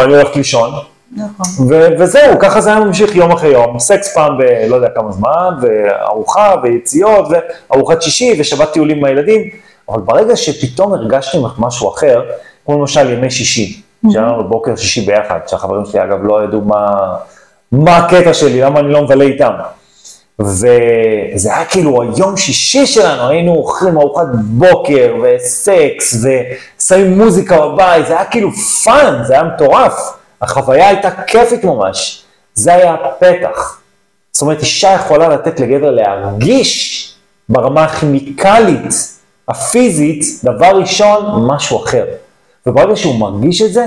אני 0.03 0.15
הולך 0.15 0.35
לישון. 0.35 0.90
נכון. 1.18 1.68
וזהו, 2.00 2.39
ככה 2.39 2.62
זה 2.62 2.70
היה 2.70 2.80
ממשיך 2.80 3.15
יום 3.15 3.32
אחרי 3.32 3.50
יום, 3.50 3.80
סקס 3.80 4.13
פעם 4.13 4.38
בלא 4.38 4.75
יודע 4.75 4.89
כמה 4.96 5.12
זמן, 5.12 5.56
וארוחה, 5.62 6.56
ויציאות, 6.63 7.27
וארוחת 7.70 8.01
שישי, 8.01 8.36
ושבת 8.39 8.72
טיולים 8.72 8.98
עם 8.98 9.06
הילדים, 9.06 9.41
אבל 9.89 10.01
ברגע 10.01 10.36
שפתאום 10.36 10.94
הרגשתי 10.94 11.38
משהו 11.58 11.89
אחר, 11.89 12.22
כמו 12.65 12.80
למשל 12.80 13.10
ימי 13.10 13.32
שישי, 13.32 13.82
שהיה 14.12 14.25
לנו 14.25 14.44
בוקר 14.50 14.75
שישי 14.75 15.01
ביחד, 15.01 15.39
שהחברים 15.48 15.86
שלי 15.86 16.03
אגב 16.03 16.24
לא 16.24 16.44
ידעו 16.44 16.62
מה, 16.62 17.15
מה 17.72 17.98
הקטע 17.98 18.34
שלי, 18.34 18.62
למה 18.62 18.80
אני 18.80 18.91
לא 18.91 19.03
מבלה 19.03 19.24
איתם. 19.24 19.53
וזה 20.39 21.53
היה 21.56 21.65
כאילו 21.65 22.01
היום 22.01 22.38
שישי 22.38 22.86
שלנו, 22.86 23.30
היינו 23.30 23.53
אוכלים 23.56 23.98
ארוחת 23.98 24.27
בוקר 24.34 25.15
וסקס 25.24 26.15
ושמים 26.15 27.18
מוזיקה 27.18 27.68
בבית, 27.68 28.08
זה 28.08 28.13
היה 28.13 28.25
כאילו 28.25 28.51
fun, 28.83 29.21
זה 29.24 29.34
היה 29.34 29.44
מטורף. 29.44 30.20
החוויה 30.41 30.88
הייתה 30.88 31.10
כיפית 31.27 31.63
ממש. 31.63 32.24
זה 32.53 32.74
היה 32.74 32.93
הפתח. 32.93 33.81
זאת 34.31 34.41
אומרת, 34.41 34.60
אישה 34.60 34.93
יכולה 34.93 35.29
לתת 35.29 35.60
לגבר 35.60 35.91
להרגיש 35.91 37.15
ברמה 37.50 37.83
הכימיקלית, 37.83 39.17
הפיזית, 39.48 40.24
דבר 40.43 40.79
ראשון, 40.79 41.48
משהו 41.48 41.83
אחר. 41.83 42.05
וברגע 42.67 42.95
שהוא 42.95 43.19
מרגיש 43.19 43.62
את 43.62 43.74
זה, 43.74 43.86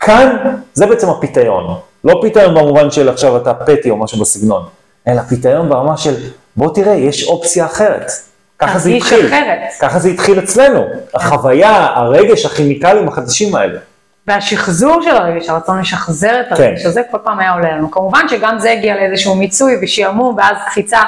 כאן 0.00 0.36
זה 0.72 0.86
בעצם 0.86 1.08
הפיתיון. 1.08 1.74
לא 2.04 2.18
פיתיון 2.22 2.54
במובן 2.54 2.90
של 2.90 3.08
עכשיו 3.08 3.36
אתה 3.36 3.54
פטי 3.54 3.90
או 3.90 3.96
משהו 3.96 4.20
בסגנון, 4.20 4.62
אלא 5.08 5.22
פיתיון 5.28 5.68
ברמה 5.68 5.96
של 5.96 6.14
בוא 6.56 6.74
תראה, 6.74 6.94
יש 6.94 7.24
אופציה 7.24 7.66
אחרת. 7.66 8.10
ככה 8.58 8.78
זה 8.78 8.90
התחיל. 8.90 9.26
אחרת. 9.26 9.58
ככה 9.80 9.98
זה 9.98 10.08
התחיל 10.08 10.38
אצלנו. 10.38 10.84
החוויה, 11.14 11.86
הרגש, 11.94 12.46
הכימיקלים 12.46 13.08
החדשים 13.08 13.54
האלה. 13.54 13.78
והשחזור 14.26 15.02
של 15.02 15.16
הרגש, 15.16 15.48
הרצון 15.48 15.80
לשחזר 15.80 16.40
את 16.40 16.56
כן. 16.56 16.62
הרגש 16.62 16.84
הזה, 16.84 17.02
כל 17.10 17.18
פעם 17.24 17.38
היה 17.38 17.52
עולה 17.52 17.76
לנו. 17.76 17.90
כמובן 17.90 18.28
שגם 18.28 18.58
זה 18.58 18.70
הגיע 18.70 18.94
לאיזשהו 18.94 19.34
מיצוי 19.34 19.76
ושעמום, 19.82 20.34
ואז 20.38 20.56
קפיצה 20.66 21.00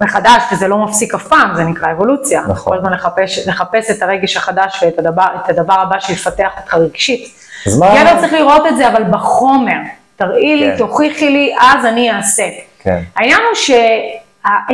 מחדש, 0.00 0.42
וזה 0.52 0.68
לא 0.68 0.78
מפסיק 0.78 1.14
אף 1.14 1.28
פעם, 1.28 1.54
זה 1.54 1.64
נקרא 1.64 1.92
אבולוציה. 1.92 2.42
נכון. 2.48 2.72
כל 2.72 2.78
הזמן 2.78 2.92
לחפש, 2.92 3.48
לחפש 3.48 3.90
את 3.90 4.02
הרגש 4.02 4.36
החדש 4.36 4.82
ואת 4.82 4.98
הדבר, 4.98 5.26
הדבר 5.44 5.80
הבא 5.80 6.00
שיפתח 6.00 6.50
אותך 6.60 6.74
רגשית. 6.74 7.34
אז 7.66 7.78
מה... 7.78 7.86
גבר 7.86 8.20
צריך 8.20 8.32
לראות 8.32 8.66
את 8.66 8.76
זה, 8.76 8.88
אבל 8.88 9.04
בחומר. 9.04 9.78
תראי 10.16 10.56
לי, 10.56 10.70
כן. 10.70 10.78
תוכיחי 10.78 11.30
לי, 11.30 11.54
אז 11.60 11.84
אני 11.84 12.12
אעשה. 12.12 12.44
כן. 12.78 13.02
העניין 13.16 13.40
הוא 13.48 13.74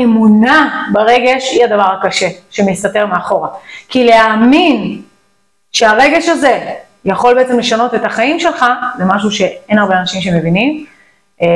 שהאמונה 0.00 0.84
ברגש 0.92 1.50
היא 1.52 1.64
הדבר 1.64 1.92
הקשה 2.00 2.28
שמסתתר 2.50 3.06
מאחורה. 3.06 3.48
כי 3.88 4.04
להאמין 4.04 5.02
שהרגש 5.72 6.28
הזה 6.28 6.60
יכול 7.04 7.34
בעצם 7.34 7.58
לשנות 7.58 7.94
את 7.94 8.04
החיים 8.04 8.40
שלך, 8.40 8.64
זה 8.98 9.04
משהו 9.04 9.30
שאין 9.30 9.78
הרבה 9.78 10.00
אנשים 10.00 10.20
שמבינים. 10.20 10.86
אה, 11.42 11.46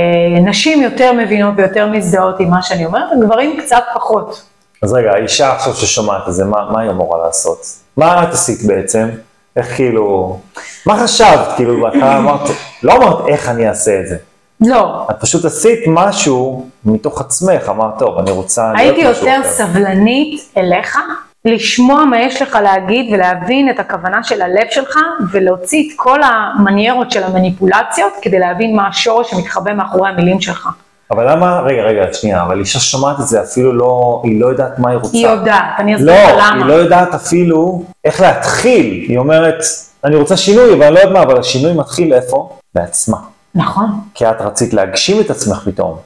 נשים 0.40 0.82
יותר 0.82 1.12
מבינות 1.12 1.54
ויותר 1.56 1.87
מזדהות 1.87 2.40
עם 2.40 2.50
מה 2.50 2.62
שאני 2.62 2.84
אומרת, 2.87 3.08
גברים 3.20 3.61
קצת 3.61 3.82
פחות. 3.94 4.42
אז 4.82 4.92
רגע, 4.92 5.12
האישה 5.12 5.52
עכשיו 5.52 5.75
ששומעת 5.75 6.28
את 6.28 6.34
זה, 6.34 6.44
מה, 6.44 6.70
מה 6.72 6.80
היא 6.80 6.90
אמורה 6.90 7.26
לעשות? 7.26 7.58
מה 7.96 8.22
את 8.22 8.32
עשית 8.32 8.66
בעצם? 8.66 9.08
איך 9.56 9.76
כאילו... 9.76 10.38
מה 10.87 11.02
חשבת? 11.04 11.49
כאילו, 11.56 11.82
בהתחלה 11.82 12.18
אמרת, 12.18 12.40
לא 12.82 12.92
אמרת 12.92 13.28
איך 13.28 13.49
אני 13.49 13.68
אעשה 13.68 14.00
את 14.00 14.08
זה. 14.08 14.16
לא, 14.61 15.06
את 15.11 15.16
פשוט 15.20 15.44
עשית 15.44 15.78
משהו 15.87 16.66
מתוך 16.84 17.20
עצמך, 17.20 17.68
אמרת, 17.68 17.99
טוב, 17.99 18.18
אני 18.18 18.30
רוצה 18.30 18.72
הייתי 18.76 19.00
יותר 19.00 19.40
אחר." 19.40 19.50
סבלנית 19.50 20.40
אליך, 20.56 20.99
לשמוע 21.44 22.04
מה 22.04 22.20
יש 22.20 22.42
לך 22.42 22.58
להגיד 22.62 23.14
ולהבין 23.14 23.70
את 23.70 23.80
הכוונה 23.80 24.22
של 24.22 24.42
הלב 24.42 24.66
שלך 24.70 24.96
ולהוציא 25.32 25.88
את 25.88 25.92
כל 25.96 26.20
המניירות 26.22 27.11
של 27.11 27.22
המניפולציות 27.22 28.12
כדי 28.22 28.38
להבין 28.38 28.76
מה 28.76 28.88
השורש 28.88 29.30
שמתחבא 29.30 29.75
מאחורי 29.75 30.11
המילים 30.11 30.40
שלך. 30.40 30.68
אבל 31.11 31.32
למה, 31.32 31.61
רגע, 31.61 31.82
רגע, 31.82 32.14
שנייה, 32.14 32.42
אבל 32.42 32.61
אישה 32.61 32.80
שומעת 32.80 33.20
את 33.20 33.26
זה, 33.26 33.42
אפילו 33.42 33.72
לא, 33.72 34.20
היא 34.25 34.40
לא 34.40 34.46
יודעת 34.46 34.78
מה 34.78 34.90
היא 34.90 34.99
רוצה. 34.99 35.16
היא 35.16 35.26
יודעת, 35.26 35.64
אני 35.78 35.96
אסביר 35.96 36.12
לא, 36.12 36.37
לך 36.37 36.50
היא 36.52 36.56
למה. 36.56 36.66
לא 36.66 36.72
יודעת 36.72 37.14
אפילו 37.14 37.82
איך 38.04 38.20
להתחיל. 38.20 39.04
היא 39.08 39.18
אומרת, 39.18 39.64
אני 40.04 40.16
רוצה 40.16 40.37
שינוי, 40.37 40.75
אבל 40.75 40.82
אני 40.82 40.94
לא 40.94 40.99
יודעת 40.99 41.12
מה, 41.14 41.22
אבל 41.22 41.38
השינוי 41.38 41.72
מתחיל 41.72 42.14
איפה? 42.14 42.56
בעצמה. 42.75 43.16
נכון, 43.54 43.87
כי 44.14 44.26
את 44.26 44.40
רצית 44.40 44.75
להגשים 44.75 45.20
את 45.20 45.30
עצמך 45.30 45.58
פתאום. 45.64 45.96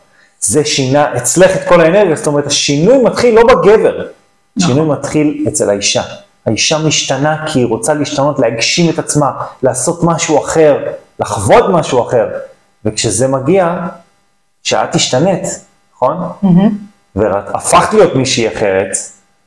זה 0.41 0.65
שינה 0.65 1.17
אצלך 1.17 1.57
את 1.57 1.69
כל 1.69 1.81
האנרגיה, 1.81 2.17
זאת 2.17 2.27
אומרת, 2.27 2.47
השינוי 2.47 2.99
מתחיל 3.03 3.35
לא 3.35 3.43
בגבר, 3.45 4.07
השינוי 4.57 4.87
מתחיל 4.87 5.45
אצל 5.49 5.71
האישה. 5.71 6.03
האישה 6.47 6.79
משתנה 6.79 7.45
כי 7.47 7.59
היא 7.59 7.67
רוצה 7.67 7.95
להשתנות, 7.95 8.39
להגשים 8.39 8.91
את 8.91 8.99
עצמה, 8.99 9.31
לעשות 9.63 10.01
משהו 10.03 10.45
אחר, 10.45 10.79
לחוות 11.21 11.65
משהו 11.73 12.03
אחר. 12.03 12.29
וכשזה 12.85 13.29
מגיע, 13.29 13.77
שאת 14.63 14.95
השתנית, 14.95 15.45
נכון? 15.97 16.17
והפכת 17.17 17.95
להיות 17.95 18.15
מישהי 18.15 18.49
אחרת, 18.49 18.97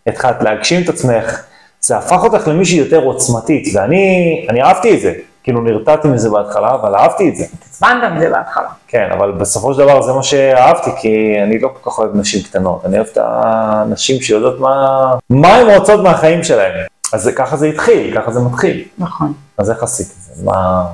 התחלת 0.07 0.41
להגשים 0.41 0.83
את 0.83 0.89
עצמך, 0.89 1.39
זה 1.81 1.97
הפך 1.97 2.23
אותך 2.23 2.47
למישהי 2.47 2.77
יותר 2.77 3.03
עוצמתית, 3.03 3.75
ואני 3.75 4.45
אני 4.49 4.63
אהבתי 4.63 4.95
את 4.95 5.01
זה. 5.01 5.13
כאילו 5.43 5.61
נרתעתי 5.61 6.07
מזה 6.07 6.29
בהתחלה, 6.29 6.73
אבל 6.73 6.95
אהבתי 6.95 7.29
את 7.29 7.35
זה. 7.35 7.45
עצבנת 7.69 8.11
מזה 8.15 8.29
בהתחלה. 8.29 8.67
כן, 8.87 9.09
אבל 9.11 9.31
בסופו 9.31 9.73
של 9.73 9.79
דבר 9.79 10.01
זה 10.01 10.13
מה 10.13 10.23
שאהבתי, 10.23 10.89
כי 11.01 11.35
אני 11.43 11.59
לא 11.59 11.67
כל 11.67 11.91
כך 11.91 11.99
אוהב 11.99 12.15
נשים 12.15 12.43
קטנות. 12.43 12.85
אני 12.85 12.97
אוהב 12.97 13.07
את 13.11 13.17
הנשים 13.21 14.21
שיודעות 14.21 14.59
מה, 14.59 15.13
מה 15.29 15.55
הן 15.55 15.77
רוצות 15.77 16.03
מהחיים 16.03 16.43
שלהן. 16.43 16.73
אז 17.13 17.31
ככה 17.35 17.57
זה 17.57 17.67
התחיל, 17.67 18.15
ככה 18.21 18.31
זה 18.31 18.39
מתחיל. 18.39 18.83
נכון. 18.97 19.33
אז 19.57 19.71
איך 19.71 19.83
עשית 19.83 20.07
את 20.07 20.35
זה? 20.35 20.45
מה, 20.45 20.85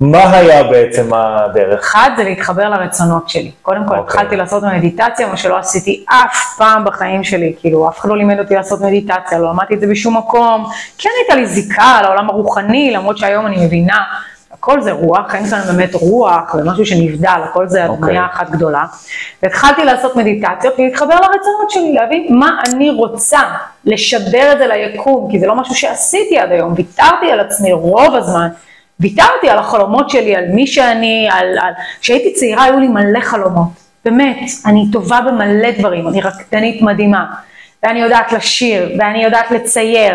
מה 0.00 0.36
היה 0.36 0.62
בעצם 0.62 1.14
הדרך? 1.14 1.80
אחד 1.80 2.10
זה 2.16 2.24
להתחבר 2.24 2.68
לרצונות 2.68 3.28
שלי. 3.28 3.50
קודם 3.62 3.84
כל, 3.88 3.96
אוקיי. 3.96 4.04
התחלתי 4.04 4.36
לעשות 4.36 4.62
מדיטציה, 4.62 5.26
מה 5.26 5.36
שלא 5.36 5.58
עשיתי 5.58 6.04
אף 6.08 6.56
פעם 6.58 6.84
בחיים 6.84 7.24
שלי. 7.24 7.54
כאילו, 7.60 7.88
אף 7.88 7.98
אחד 7.98 8.08
לא 8.08 8.16
לימד 8.16 8.38
אותי 8.38 8.54
לעשות 8.54 8.80
מדיטציה, 8.80 9.38
לא 9.38 9.48
למדתי 9.48 9.74
את 9.74 9.80
זה 9.80 9.86
בשום 9.86 10.16
מקום. 10.16 10.66
כן 10.98 11.10
הייתה 11.20 11.34
לי 11.34 11.46
זיקה 11.46 12.00
לעולם 12.02 12.30
הרוחני, 12.30 12.90
למרות 12.90 13.18
שהיום 13.18 13.46
אני 13.46 13.66
מבינה, 13.66 13.98
הכל 14.52 14.80
זה 14.80 14.92
רוח, 14.92 15.34
אין 15.34 15.46
כאן 15.46 15.60
באמת 15.66 15.94
רוח, 15.94 16.54
ומשהו 16.54 16.86
שנבדל, 16.86 17.40
הכל 17.44 17.68
זה 17.68 17.86
אוקיי. 17.86 18.04
הדמיה 18.04 18.26
אחת 18.32 18.50
גדולה. 18.50 18.84
והתחלתי 19.42 19.84
לעשות 19.84 20.16
מדיטציות 20.16 20.74
ולהתחבר 20.78 21.14
לרצונות 21.14 21.70
שלי, 21.70 21.92
להבין 21.92 22.26
מה 22.30 22.60
אני 22.68 22.90
רוצה, 22.90 23.40
לשדר 23.84 24.52
את 24.52 24.58
זה 24.58 24.66
ליקום, 24.66 25.28
כי 25.30 25.40
זה 25.40 25.46
לא 25.46 25.54
משהו 25.54 25.74
שעשיתי 25.74 26.38
עד 26.38 26.52
היום, 26.52 26.74
ויתרתי 26.76 27.32
על 27.32 27.40
עצמי 27.40 27.72
רוב 27.72 28.14
הזמן. 28.14 28.48
ויתרתי 29.00 29.48
על 29.48 29.58
החלומות 29.58 30.10
שלי, 30.10 30.36
על 30.36 30.44
מי 30.54 30.66
שאני, 30.66 31.28
על... 31.32 31.58
כשהייתי 32.00 32.32
צעירה 32.32 32.64
היו 32.64 32.80
לי 32.80 32.88
מלא 32.88 33.20
חלומות, 33.20 33.68
באמת, 34.04 34.38
אני 34.66 34.84
טובה 34.92 35.20
במלא 35.20 35.70
דברים, 35.78 36.08
אני 36.08 36.20
רקדנית 36.20 36.82
מדהימה, 36.82 37.24
ואני 37.82 38.00
יודעת 38.00 38.32
לשיר, 38.32 38.96
ואני 38.98 39.24
יודעת 39.24 39.50
לצייר, 39.50 40.14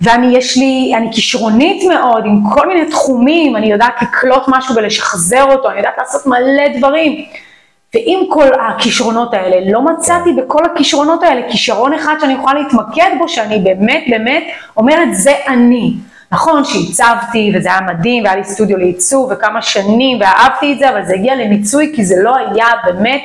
ואני 0.00 0.36
יש 0.36 0.56
לי, 0.56 0.92
אני 0.96 1.08
כישרונית 1.12 1.84
מאוד 1.84 2.24
עם 2.26 2.40
כל 2.54 2.68
מיני 2.68 2.90
תחומים, 2.90 3.56
אני 3.56 3.72
יודעת 3.72 3.94
לקלוט 4.02 4.42
משהו 4.48 4.74
ולשחזר 4.74 5.44
אותו, 5.44 5.70
אני 5.70 5.76
יודעת 5.76 5.94
לעשות 5.98 6.26
מלא 6.26 6.78
דברים. 6.78 7.24
ועם 7.94 8.20
כל 8.28 8.48
הכישרונות 8.60 9.34
האלה, 9.34 9.72
לא 9.72 9.82
מצאתי 9.82 10.32
בכל 10.32 10.64
הכישרונות 10.64 11.22
האלה 11.22 11.40
כישרון 11.50 11.92
אחד 11.92 12.14
שאני 12.20 12.32
יכולה 12.32 12.54
להתמקד 12.54 13.10
בו, 13.18 13.28
שאני 13.28 13.58
באמת 13.58 14.04
באמת 14.10 14.44
אומרת, 14.76 15.08
זה 15.12 15.32
אני. 15.48 15.94
נכון 16.34 16.64
שהצבתי 16.64 17.52
וזה 17.54 17.68
היה 17.68 17.80
מדהים 17.80 18.24
והיה 18.24 18.36
לי 18.36 18.44
סטודיו 18.44 18.76
לעיצוב 18.76 19.28
וכמה 19.32 19.62
שנים 19.62 20.18
ואהבתי 20.20 20.72
את 20.72 20.78
זה, 20.78 20.88
אבל 20.90 21.04
זה 21.06 21.14
הגיע 21.14 21.34
למיצוי 21.34 21.92
כי 21.96 22.04
זה 22.04 22.14
לא 22.22 22.36
היה 22.36 22.66
באמת 22.84 23.20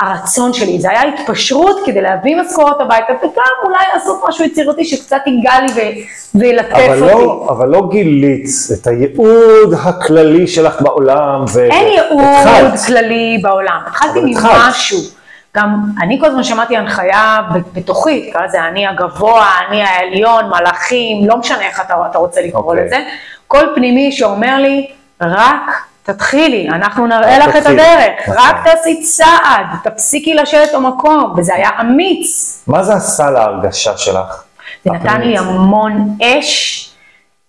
הרצון 0.00 0.52
שלי, 0.52 0.80
זה 0.80 0.90
היה 0.90 1.02
התפשרות 1.02 1.76
כדי 1.86 2.00
להביא 2.00 2.36
משכורת 2.36 2.80
הביתה 2.80 3.12
וגם 3.22 3.42
אולי 3.64 3.84
לעשות 3.94 4.20
משהו 4.28 4.44
יצירתי 4.44 4.84
שקצת 4.84 5.20
ייגע 5.26 5.52
לי 5.60 5.72
ו- 5.74 6.38
וילטף 6.38 6.72
אבל 6.72 7.02
אותי. 7.02 7.14
לא, 7.14 7.46
אבל 7.50 7.68
לא 7.68 7.88
גילית 7.90 8.46
את 8.72 8.86
הייעוד 8.86 9.74
הכללי 9.84 10.46
שלך 10.46 10.80
בעולם. 10.82 11.44
ו- 11.54 11.60
אין 11.60 11.86
ייעוד. 11.88 12.74
כללי 12.86 13.38
בעולם, 13.42 13.78
התחלתי. 13.86 14.20
ממשהו. 14.20 15.17
גם 15.56 15.84
אני 16.02 16.20
כל 16.20 16.26
הזמן 16.26 16.44
שמעתי 16.44 16.76
הנחיה 16.76 17.38
בתוכי, 17.72 18.30
תקרא 18.30 18.44
לזה 18.44 18.64
אני 18.64 18.86
הגבוה, 18.86 19.46
אני 19.68 19.82
העליון, 19.82 20.44
מלאכים, 20.50 21.28
לא 21.28 21.36
משנה 21.36 21.62
איך 21.62 21.80
אתה, 21.80 21.94
אתה 22.10 22.18
רוצה 22.18 22.40
לקרוא 22.40 22.62
אוקיי. 22.62 22.84
לזה. 22.86 23.04
כל 23.46 23.66
פנימי 23.74 24.12
שאומר 24.12 24.56
לי, 24.58 24.90
רק 25.20 25.88
תתחילי, 26.02 26.68
אנחנו 26.68 27.06
נראה 27.06 27.38
לך 27.38 27.56
את. 27.56 27.66
הדרך, 27.66 28.28
נכון. 28.28 28.34
רק 28.38 28.56
תעשי 28.64 29.02
צעד, 29.02 29.66
תפסיקי 29.84 30.34
לשבת 30.34 30.74
במקום, 30.74 31.34
וזה 31.36 31.54
היה 31.54 31.70
אמיץ. 31.80 32.62
מה 32.66 32.82
זה 32.82 32.94
עשה 32.94 33.30
להרגשה 33.30 33.96
שלך? 33.96 34.42
זה 34.84 34.90
נתן 34.90 35.20
לי 35.20 35.38
המון 35.38 36.16
אש, 36.22 36.90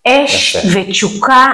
אש. 0.08 0.65
ותשוקה 0.74 1.48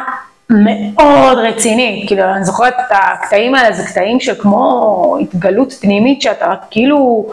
מאוד 0.50 1.38
רצינית. 1.38 2.08
כאילו, 2.08 2.24
אני 2.24 2.46
זוכרת 2.46 2.74
את 2.74 2.92
הקטעים 2.92 3.56
האלה, 3.56 3.76
זה 3.76 3.84
קטעים 3.84 4.20
של 4.20 4.34
כמו 4.36 5.18
התגלות 5.22 5.74
פנימית, 5.74 6.22
שאתה 6.22 6.54
כאילו 6.72 7.30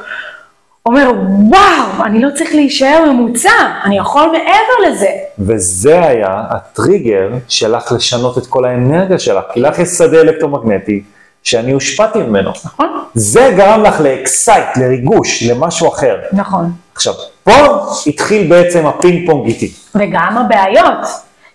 אומר, 0.87 1.13
וואו, 1.49 2.05
אני 2.05 2.23
לא 2.23 2.29
צריך 2.35 2.55
להישאר 2.55 3.13
ממוצע, 3.13 3.51
אני 3.85 3.99
יכול 3.99 4.27
מעבר 4.27 4.91
לזה. 4.91 5.09
וזה 5.39 6.07
היה 6.07 6.43
הטריגר 6.51 7.29
שלך 7.49 7.93
לשנות 7.93 8.39
את 8.39 8.47
כל 8.47 8.65
האנרגיה 8.65 9.19
שלך, 9.19 9.45
כי 9.53 9.61
לך 9.61 9.79
יש 9.79 9.89
שדה 9.89 10.21
אלקטרומגנטי 10.21 11.03
שאני 11.43 11.73
הושפעתי 11.73 12.19
ממנו. 12.19 12.51
נכון? 12.65 13.05
זה 13.15 13.53
גרם 13.57 13.83
לך 13.83 14.01
ל 14.01 14.10
excite, 14.10 14.77
לריגוש, 14.77 15.43
למשהו 15.43 15.89
אחר. 15.89 16.17
נכון. 16.33 16.73
עכשיו, 16.95 17.15
פה 17.45 17.53
התחיל 18.07 18.49
בעצם 18.51 18.87
הפינג 18.87 19.31
פונג 19.31 19.47
איתי. 19.47 19.73
וגם 19.95 20.39
הבעיות. 20.39 21.07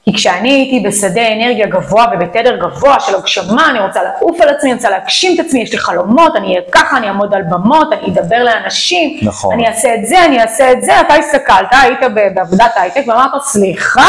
כי 0.07 0.13
כשאני 0.13 0.49
הייתי 0.49 0.87
בשדה 0.87 1.21
אנרגיה 1.27 1.67
גבוה 1.67 2.05
ובתדר 2.13 2.55
גבוה 2.55 2.99
של 2.99 3.15
הגשמה, 3.15 3.69
אני 3.69 3.79
רוצה 3.79 3.99
לעוף 4.03 4.41
על 4.41 4.49
עצמי, 4.49 4.69
אני 4.69 4.77
רוצה 4.77 4.89
להגשים 4.89 5.35
את 5.35 5.45
עצמי, 5.45 5.61
יש 5.61 5.71
לי 5.71 5.77
חלומות, 5.77 6.35
אני 6.35 6.47
אהיה 6.47 6.61
ככה, 6.71 6.97
אני 6.97 7.07
אעמוד 7.07 7.33
על 7.33 7.41
במות, 7.49 7.87
אני 7.93 8.13
אדבר 8.13 8.43
לאנשים, 8.43 9.19
נכון. 9.21 9.53
אני 9.53 9.67
אעשה 9.67 9.95
את 9.95 10.05
זה, 10.05 10.25
אני 10.25 10.41
אעשה 10.41 10.71
את 10.71 10.83
זה, 10.83 11.01
אתה 11.01 11.13
הסתכלת, 11.13 11.67
היית 11.71 11.99
בעבודת 12.35 12.71
הייטק 12.75 13.01
ואמרת, 13.07 13.41
סליחה? 13.43 14.05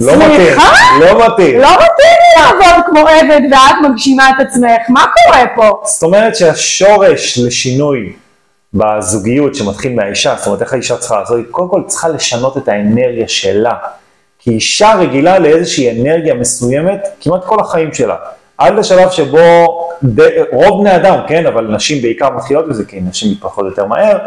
לא 0.00 0.16
מתאים, 0.16 0.30
סליחה? 0.30 0.72
לא 1.00 1.26
מתאים. 1.26 1.60
לא 1.60 1.70
מתאים 1.74 2.18
לעבוד 2.36 2.84
כמו 2.86 3.00
עבד 3.00 3.40
ואת 3.50 3.90
מגשימה 3.90 4.30
את 4.30 4.46
עצמך, 4.46 4.80
מה 4.88 5.04
קורה 5.24 5.44
פה? 5.56 5.80
זאת 5.84 6.02
אומרת 6.02 6.36
שהשורש 6.36 7.38
לשינוי 7.38 8.12
בזוגיות 8.74 9.54
שמתחיל 9.54 9.94
מהאישה, 9.94 10.34
זאת 10.38 10.46
אומרת 10.46 10.62
איך 10.62 10.72
האישה 10.72 10.96
צריכה 10.96 11.20
לעשות, 11.20 11.36
היא 11.36 11.44
קודם 11.50 11.68
כל 11.68 11.82
צריכה 11.86 12.08
לשנות 12.08 12.56
את 12.56 12.68
האנרגיה 12.68 13.28
שלה. 13.28 13.72
כי 14.48 14.54
אישה 14.54 14.94
רגילה 14.94 15.38
לאיזושהי 15.38 16.00
אנרגיה 16.00 16.34
מסוימת 16.34 17.08
כמעט 17.20 17.44
כל 17.44 17.60
החיים 17.60 17.94
שלה. 17.94 18.16
עד 18.58 18.74
לשלב 18.74 19.10
שבו 19.10 19.38
ד... 20.04 20.20
רוב 20.52 20.80
בני 20.80 20.96
אדם, 20.96 21.18
כן, 21.26 21.46
אבל 21.46 21.64
נשים 21.64 22.02
בעיקר 22.02 22.30
מתחילות 22.30 22.68
בזה, 22.68 22.84
כי 22.84 23.00
נשים 23.00 23.32
מתפתחות 23.32 23.64
יותר 23.64 23.86
מהר, 23.86 24.18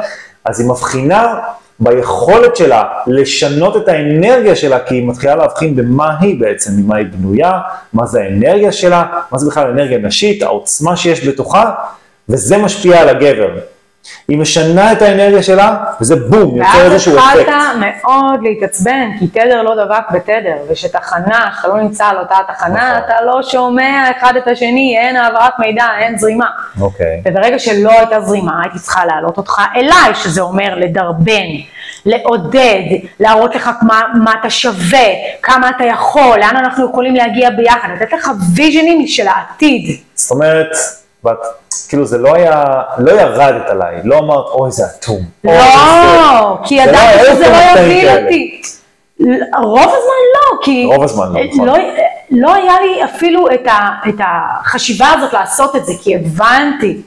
אז 0.45 0.59
היא 0.59 0.69
מבחינה 0.69 1.39
ביכולת 1.79 2.55
שלה 2.55 2.83
לשנות 3.07 3.77
את 3.77 3.87
האנרגיה 3.87 4.55
שלה, 4.55 4.79
כי 4.79 4.95
היא 4.95 5.07
מתחילה 5.07 5.35
להבחין 5.35 5.75
במה 5.75 6.15
היא 6.19 6.39
בעצם, 6.39 6.71
ממה 6.77 6.95
היא 6.95 7.05
בנויה, 7.11 7.59
מה 7.93 8.05
זה 8.05 8.21
האנרגיה 8.21 8.71
שלה, 8.71 9.05
מה 9.31 9.37
זה 9.37 9.49
בכלל 9.49 9.69
אנרגיה 9.69 9.97
נשית, 9.97 10.43
העוצמה 10.43 10.95
שיש 10.95 11.27
בתוכה, 11.27 11.71
וזה 12.29 12.57
משפיע 12.57 13.01
על 13.01 13.09
הגבר. 13.09 13.49
היא 14.27 14.37
משנה 14.37 14.91
את 14.91 15.01
האנרגיה 15.01 15.43
שלה, 15.43 15.77
וזה 16.01 16.15
בום, 16.15 16.57
יוצר 16.57 16.91
איזשהו 16.91 17.17
אפקט. 17.17 17.25
ואז 17.25 17.39
התחלת 17.39 17.75
מאוד 17.79 18.39
להתעצבן, 18.41 19.09
כי 19.19 19.27
תדר 19.27 19.61
לא 19.61 19.85
דבק 19.85 20.11
בתדר, 20.11 20.55
ושתחנה, 20.69 21.49
אתה 21.59 21.67
לא 21.67 21.77
נמצא 21.77 22.05
על 22.05 22.17
אותה 22.17 22.35
תחנה, 22.47 22.89
נכון. 22.91 23.03
אתה 23.05 23.25
לא 23.25 23.43
שומע 23.43 24.11
אחד 24.17 24.33
את 24.37 24.47
השני, 24.47 24.97
אין 24.99 25.15
העברת 25.15 25.53
מידע, 25.59 25.85
אין 25.99 26.17
זרימה. 26.17 26.45
אוקיי. 26.81 27.21
וברגע 27.25 27.59
שלא 27.59 27.91
הייתה 27.91 28.21
זרימה, 28.21 28.61
הייתי 28.63 28.79
צריכה 28.79 29.05
להעלות 29.05 29.37
אותך 29.37 29.61
אליי, 29.75 30.15
שזה 30.15 30.41
אומר 30.41 30.75
לדרבן, 30.75 31.47
לעודד, 32.05 32.81
להראות 33.19 33.55
לך 33.55 33.69
מה, 33.81 34.01
מה 34.23 34.33
אתה 34.39 34.49
שווה, 34.49 35.07
כמה 35.41 35.69
אתה 35.69 35.83
יכול, 35.83 36.39
לאן 36.39 36.55
אנחנו 36.55 36.89
יכולים 36.89 37.15
להגיע 37.15 37.49
ביחד, 37.49 37.89
לתת 37.95 38.13
לך 38.13 38.31
ויז'נים 38.55 39.07
של 39.07 39.27
העתיד. 39.27 39.97
זאת 40.15 40.31
אומרת, 40.31 40.67
ואת, 41.23 41.37
כאילו 41.89 42.05
זה 42.05 42.17
לא 42.17 42.35
היה, 42.35 42.63
לא 42.97 43.11
ירדת 43.11 43.69
עליי, 43.69 43.95
לא 44.03 44.17
אמרת, 44.17 44.45
אוי 44.45 44.71
זה 44.71 44.83
אטום. 44.85 45.19
לא, 45.43 46.57
כי 46.63 46.77
לא 46.77 46.81
ידעתי 46.81 47.25
שזה 47.25 47.49
לא 47.49 47.79
יוביל. 47.79 48.09
אותי. 48.09 48.61
רוב 49.63 49.89
הזמן 49.89 50.21
לא, 50.35 50.63
כי... 50.63 50.85
רוב 50.85 51.03
הזמן 51.03 51.33
לא, 51.33 51.43
נכון. 51.43 51.67
לא, 51.67 51.77
לא 52.31 52.53
היה 52.53 52.73
לי 52.81 53.03
אפילו 53.03 53.51
את, 53.51 53.67
ה, 53.67 53.89
את 54.09 54.15
החשיבה 54.19 55.07
הזאת 55.17 55.33
לעשות 55.33 55.75
את 55.75 55.85
זה, 55.85 55.93
כי 56.03 56.15
הבנתי 56.15 57.01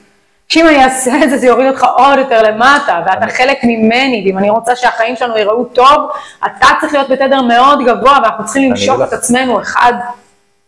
שאם 0.49 0.68
אני 0.68 0.85
אעשה 0.85 1.25
את 1.25 1.30
זה, 1.30 1.38
זה 1.38 1.47
יוריד 1.47 1.66
אותך 1.68 1.87
עוד 1.97 2.18
יותר 2.18 2.42
למטה, 2.42 3.00
ואתה 3.06 3.26
חלק 3.26 3.59
ממני, 3.64 4.25
ואם 4.26 4.38
אני 4.38 4.50
רוצה 4.50 4.76
שהחיים 4.76 5.16
שלנו 5.16 5.37
ייראו 5.37 5.64
טוב, 5.64 6.11
אתה 6.47 6.66
צריך 6.80 6.92
להיות 6.92 7.09
בתדר 7.09 7.42
מאוד 7.42 7.78
גבוה, 7.87 8.18
ואנחנו 8.23 8.44
צריכים 8.44 8.71
למשוך 8.71 9.00
את 9.02 9.12
עצמנו, 9.12 9.61
אחד 9.61 9.92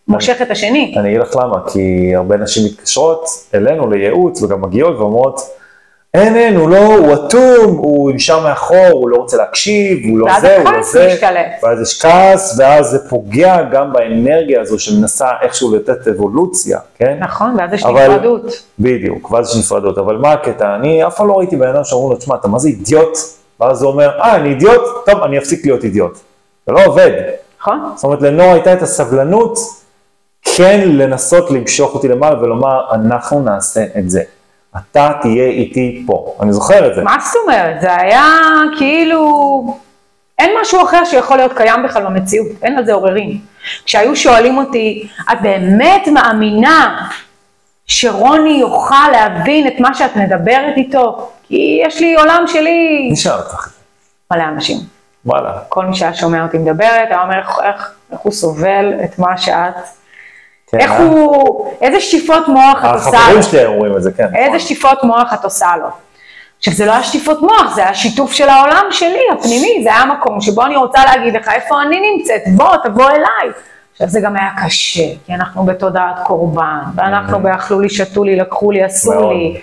מושך 0.08 0.42
את 0.42 0.50
השני. 0.50 0.94
אני 0.98 1.08
אגיד 1.08 1.20
לך 1.20 1.36
למה, 1.36 1.56
כי 1.72 2.12
הרבה 2.16 2.36
נשים 2.36 2.64
מתקשרות 2.66 3.24
אלינו 3.54 3.90
לייעוץ 3.90 4.42
וגם 4.42 4.62
מגיעות 4.62 4.96
ואומרות, 4.98 5.40
אין, 6.14 6.36
אין, 6.36 6.56
הוא 6.56 6.68
לא, 6.70 6.76
הוא 6.96 7.14
אטום, 7.14 7.76
הוא 7.76 8.12
נשאר 8.14 8.40
מאחור, 8.44 8.86
הוא 8.92 9.08
לא 9.08 9.16
רוצה 9.16 9.36
להקשיב, 9.36 9.98
הוא 10.10 10.18
לא 10.18 10.40
זה, 10.40 10.56
הוא 10.56 10.70
לא 10.72 10.82
זה, 10.82 11.08
משתלט. 11.14 11.46
ואז 11.62 11.80
יש 11.82 12.02
כעס, 12.02 12.58
ואז 12.58 12.86
זה 12.90 13.08
פוגע 13.08 13.62
גם 13.72 13.92
באנרגיה 13.92 14.60
הזו 14.60 14.78
שמנסה 14.78 15.26
איכשהו 15.42 15.76
לתת 15.76 16.08
אבולוציה, 16.08 16.78
כן? 16.98 17.16
נכון, 17.20 17.54
ואז 17.58 17.72
יש 17.72 17.82
אבל- 17.84 18.08
נפרדות. 18.08 18.62
בדיוק, 18.78 19.30
ואז 19.30 19.50
יש 19.50 19.56
נפרדות, 19.56 19.98
אבל 19.98 20.16
מה 20.16 20.32
הקטע? 20.32 20.74
אני 20.76 21.06
אף 21.06 21.16
פעם 21.16 21.28
לא 21.28 21.32
ראיתי 21.32 21.56
בן 21.56 21.68
אדם 21.68 21.84
שאומרים 21.84 22.10
לו, 22.12 22.16
תשמע, 22.18 22.34
אתה 22.36 22.48
מה 22.48 22.58
זה 22.58 22.68
אידיוט? 22.68 23.18
ואז 23.60 23.82
הוא 23.82 23.92
אומר, 23.92 24.10
אה, 24.20 24.36
אני 24.36 24.48
אידיוט? 24.48 24.82
טוב, 25.06 25.22
אני 25.22 25.38
אפסיק 25.38 25.64
להיות 25.66 25.84
אידיוט. 25.84 26.18
זה 26.66 26.72
לא 26.72 26.80
עובד. 26.86 27.10
נכון? 27.60 27.80
זאת 27.94 28.04
אומרת, 28.04 28.22
לנור 28.22 28.46
הייתה 28.52 28.72
את 28.72 28.82
הסבלנות 28.82 29.58
כן 30.56 30.80
לנסות 30.84 31.50
למשוך 31.50 31.94
אותי 31.94 32.08
למעלה 32.08 32.42
ולומר, 32.42 32.80
אנחנו 32.92 33.42
נעשה 33.42 33.84
את 33.98 34.10
זה. 34.10 34.22
אתה 34.76 35.12
תהיה 35.22 35.46
איתי 35.46 36.04
פה. 36.06 36.36
אני 36.40 36.52
זוכר 36.52 36.90
את 36.90 36.94
זה. 36.94 37.02
מה 37.02 37.16
זאת 37.20 37.36
אומרת? 37.44 37.80
זה 37.80 37.96
היה 37.96 38.24
כאילו... 38.78 39.76
אין 40.38 40.50
משהו 40.60 40.82
אחר 40.82 41.04
שיכול 41.04 41.36
להיות 41.36 41.52
קיים 41.56 41.82
בכלל 41.82 42.04
במציאות, 42.04 42.48
אין 42.62 42.78
על 42.78 42.86
זה 42.86 42.92
עוררין. 42.92 43.38
כשהיו 43.84 44.16
שואלים 44.16 44.58
אותי, 44.58 45.08
את 45.32 45.42
באמת 45.42 46.08
מאמינה 46.08 47.08
שרוני 47.86 48.58
יוכל 48.60 49.08
להבין 49.12 49.66
את 49.66 49.80
מה 49.80 49.94
שאת 49.94 50.16
מדברת 50.16 50.76
איתו? 50.76 51.30
כי 51.48 51.80
יש 51.86 52.00
לי 52.00 52.14
עולם 52.14 52.44
שלי, 52.46 53.08
נשאל 53.12 53.32
אותך. 53.32 53.68
מלא 54.32 54.42
אנשים. 54.42 54.76
וואלה. 55.26 55.52
כל 55.68 55.84
מי 55.84 55.96
שהיה 55.96 56.14
שומע 56.14 56.42
אותי 56.42 56.58
מדברת, 56.58 57.08
היה 57.10 57.22
אומר 57.22 57.38
איך, 57.38 57.58
איך, 57.64 57.90
איך 58.12 58.20
הוא 58.20 58.32
סובל 58.32 58.92
את 59.04 59.18
מה 59.18 59.38
שאת, 59.38 59.74
כן, 60.70 60.78
איך 60.80 60.90
אה? 60.90 60.98
הוא, 60.98 61.72
איזה 61.80 62.00
שטיפות 62.00 62.48
מוח 62.48 62.84
את 62.84 62.94
עושה 62.94 63.10
לו. 63.10 63.16
החברים 63.16 63.42
שלי 63.42 63.64
אומרים 63.64 63.96
את 63.96 64.02
זה, 64.02 64.12
כן. 64.12 64.26
איזה 64.34 64.58
שטיפות 64.60 65.04
מוח 65.04 65.34
את 65.34 65.44
עושה 65.44 65.76
לו. 65.80 65.88
עכשיו 66.58 66.74
זה 66.74 66.86
לא 66.86 66.92
היה 66.92 67.02
שטיפות 67.02 67.42
מוח, 67.42 67.74
זה 67.74 67.82
היה 67.82 67.94
שיתוף 67.94 68.32
של 68.32 68.48
העולם 68.48 68.84
שלי, 68.90 69.20
הפנימי, 69.32 69.80
זה 69.82 69.94
היה 69.94 70.04
מקום 70.04 70.40
שבו 70.40 70.66
אני 70.66 70.76
רוצה 70.76 71.04
להגיד 71.04 71.36
לך 71.36 71.48
איפה 71.48 71.82
אני 71.82 72.00
נמצאת, 72.00 72.42
בוא, 72.56 72.76
תבוא 72.84 73.10
אליי. 73.10 73.52
עכשיו 73.92 74.08
זה 74.08 74.20
גם 74.20 74.36
היה 74.36 74.50
קשה, 74.64 75.08
כי 75.26 75.34
אנחנו 75.34 75.64
בתודעת 75.64 76.18
קורבן, 76.24 76.80
ואנחנו 76.94 77.40
באכלו 77.40 77.80
לי, 77.80 77.88
שתו 77.88 78.24
לי, 78.24 78.36
לקחו 78.36 78.70
לי, 78.70 78.82
עשו 78.82 79.10
מאוד. 79.10 79.32
לי. 79.32 79.60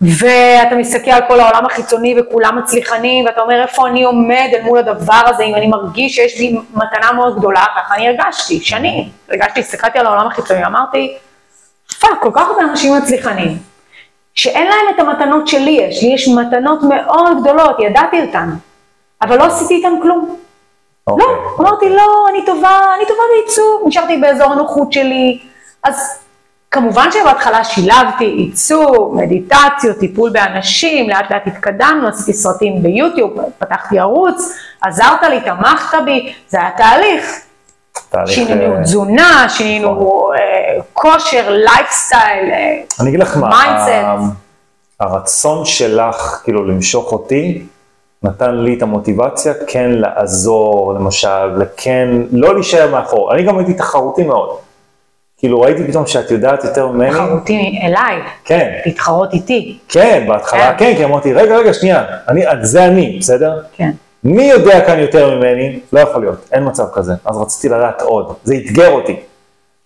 ואתה 0.00 0.74
מסתכל 0.76 1.10
על 1.10 1.22
כל 1.28 1.40
העולם 1.40 1.66
החיצוני 1.66 2.14
וכולם 2.20 2.58
מצליחנים, 2.58 3.24
ואתה 3.24 3.40
אומר 3.40 3.62
איפה 3.62 3.88
אני 3.88 4.04
עומד 4.04 4.48
אל 4.54 4.62
מול 4.62 4.78
הדבר 4.78 5.20
הזה, 5.26 5.42
אם 5.44 5.54
אני 5.54 5.66
מרגיש 5.66 6.14
שיש 6.16 6.38
לי 6.38 6.58
מתנה 6.74 7.12
מאוד 7.12 7.38
גדולה, 7.38 7.64
ככה 7.76 7.94
אני 7.94 8.08
הרגשתי, 8.08 8.60
שנים. 8.60 9.08
הרגשתי, 9.30 9.60
הסתכלתי 9.60 9.98
על 9.98 10.06
העולם 10.06 10.26
החיצוני, 10.26 10.66
אמרתי, 10.66 11.16
fuck, 12.00 12.10
כל 12.20 12.30
כך 12.34 12.48
הרבה 12.48 12.62
אנשים 12.62 12.96
מצליחנים, 12.96 13.58
שאין 14.34 14.66
להם 14.66 14.94
את 14.94 15.00
המתנות 15.00 15.48
שלי 15.48 15.70
יש, 15.70 16.02
לי 16.02 16.08
יש 16.14 16.28
מתנות 16.28 16.80
מאוד 16.82 17.40
גדולות, 17.40 17.80
ידעתי 17.80 18.22
אותן, 18.22 18.50
אבל 19.22 19.38
לא 19.38 19.44
עשיתי 19.44 19.74
איתן 19.74 19.92
כלום. 20.02 20.36
אוקיי. 21.06 21.26
לא, 21.26 21.32
אמרתי, 21.60 21.88
לא, 21.88 22.26
אני 22.30 22.46
טובה, 22.46 22.80
אני 22.96 23.06
טובה 23.08 23.22
בעיצוב, 23.34 23.82
נשארתי 23.86 24.16
באזור 24.16 24.52
הנוחות 24.52 24.92
שלי. 24.92 25.38
אז 25.84 26.18
כמובן 26.70 27.08
שבהתחלה 27.12 27.64
שילבתי 27.64 28.24
עיצוב, 28.24 29.16
מדיטציות, 29.16 29.98
טיפול 29.98 30.30
באנשים, 30.30 31.10
לאט 31.10 31.30
לאט 31.30 31.46
התקדמנו, 31.46 32.08
עשיתי 32.08 32.32
סרטים 32.32 32.82
ביוטיוב, 32.82 33.32
פתחתי 33.58 33.98
ערוץ, 33.98 34.58
עזרת 34.80 35.22
לי, 35.22 35.40
תמכת 35.40 35.98
בי, 36.04 36.32
זה 36.48 36.58
היה 36.60 36.70
תהליך. 36.76 37.40
תהליך, 38.10 38.30
שינינו 38.30 38.76
אה, 38.76 38.82
תזונה, 38.82 39.46
שינינו 39.48 40.30
אה, 40.32 40.80
כושר, 40.92 41.50
לייפסטייל, 41.50 42.50
אה, 42.50 42.80
אני 43.00 43.08
אגיד 43.08 43.20
לך 43.20 43.36
מה, 43.36 43.48
mindset. 43.48 44.34
הרצון 45.00 45.64
שלך, 45.64 46.40
כאילו, 46.44 46.64
למשוך 46.64 47.12
אותי, 47.12 47.62
נתן 48.22 48.54
לי 48.54 48.76
את 48.76 48.82
המוטיבציה 48.82 49.52
כן 49.66 49.90
לעזור, 49.90 50.94
למשל, 50.94 51.60
וכן, 51.60 52.08
לא 52.32 52.54
להישאר 52.54 52.90
מאחור. 52.90 53.34
אני 53.34 53.42
גם 53.46 53.58
הייתי 53.58 53.74
תחרותי 53.74 54.24
מאוד. 54.24 54.67
כאילו, 55.38 55.60
ראיתי 55.60 55.84
פתאום 55.84 56.06
שאת 56.06 56.30
יודעת 56.30 56.64
יותר 56.64 56.86
ממני. 56.86 57.10
תחרותי 57.10 57.80
אליי, 57.82 58.16
כן, 58.44 58.70
להתחרות 58.86 59.32
איתי, 59.32 59.78
כן, 59.88 60.24
בהתחלה 60.28 60.74
כן. 60.78 60.78
כן, 60.78 60.96
כי 60.96 61.04
אמרתי, 61.04 61.32
רגע, 61.32 61.56
רגע, 61.56 61.74
שנייה, 61.74 62.04
אני, 62.28 62.44
זה 62.62 62.84
אני, 62.84 63.16
בסדר? 63.20 63.62
כן. 63.76 63.90
מי 64.24 64.42
יודע 64.42 64.86
כאן 64.86 64.98
יותר 64.98 65.38
ממני? 65.38 65.78
לא 65.92 66.00
יכול 66.00 66.20
להיות, 66.20 66.48
אין 66.52 66.68
מצב 66.68 66.84
כזה. 66.92 67.12
אז 67.24 67.36
רציתי 67.36 67.68
לדעת 67.68 68.02
עוד, 68.02 68.34
זה 68.44 68.54
אתגר 68.54 68.90
אותי. 68.90 69.16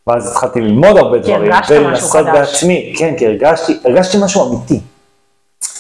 ואז 0.07 0.31
התחלתי 0.31 0.61
ללמוד 0.61 0.97
הרבה 0.97 1.19
דברים, 1.19 1.53
הרגשת 1.53 1.73
משהו 1.73 1.85
ולנסות. 1.85 2.27
בעצמי. 2.27 2.95
כן, 2.99 3.15
כי 3.19 3.27
הרגשתי, 3.27 3.79
הרגשתי 3.85 4.19
משהו 4.25 4.51
אמיתי. 4.51 4.81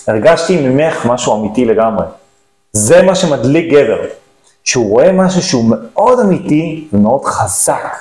הרגשתי 0.06 0.68
ממך 0.68 1.06
משהו 1.06 1.40
אמיתי 1.40 1.64
לגמרי. 1.64 2.04
זה 2.72 3.02
מה 3.02 3.14
שמדליק 3.14 3.72
גבר, 3.72 3.98
שהוא 4.64 4.90
רואה 4.90 5.12
משהו 5.12 5.42
שהוא 5.42 5.64
מאוד 5.68 6.20
אמיתי 6.20 6.88
ומאוד 6.92 7.24
חזק. 7.24 7.96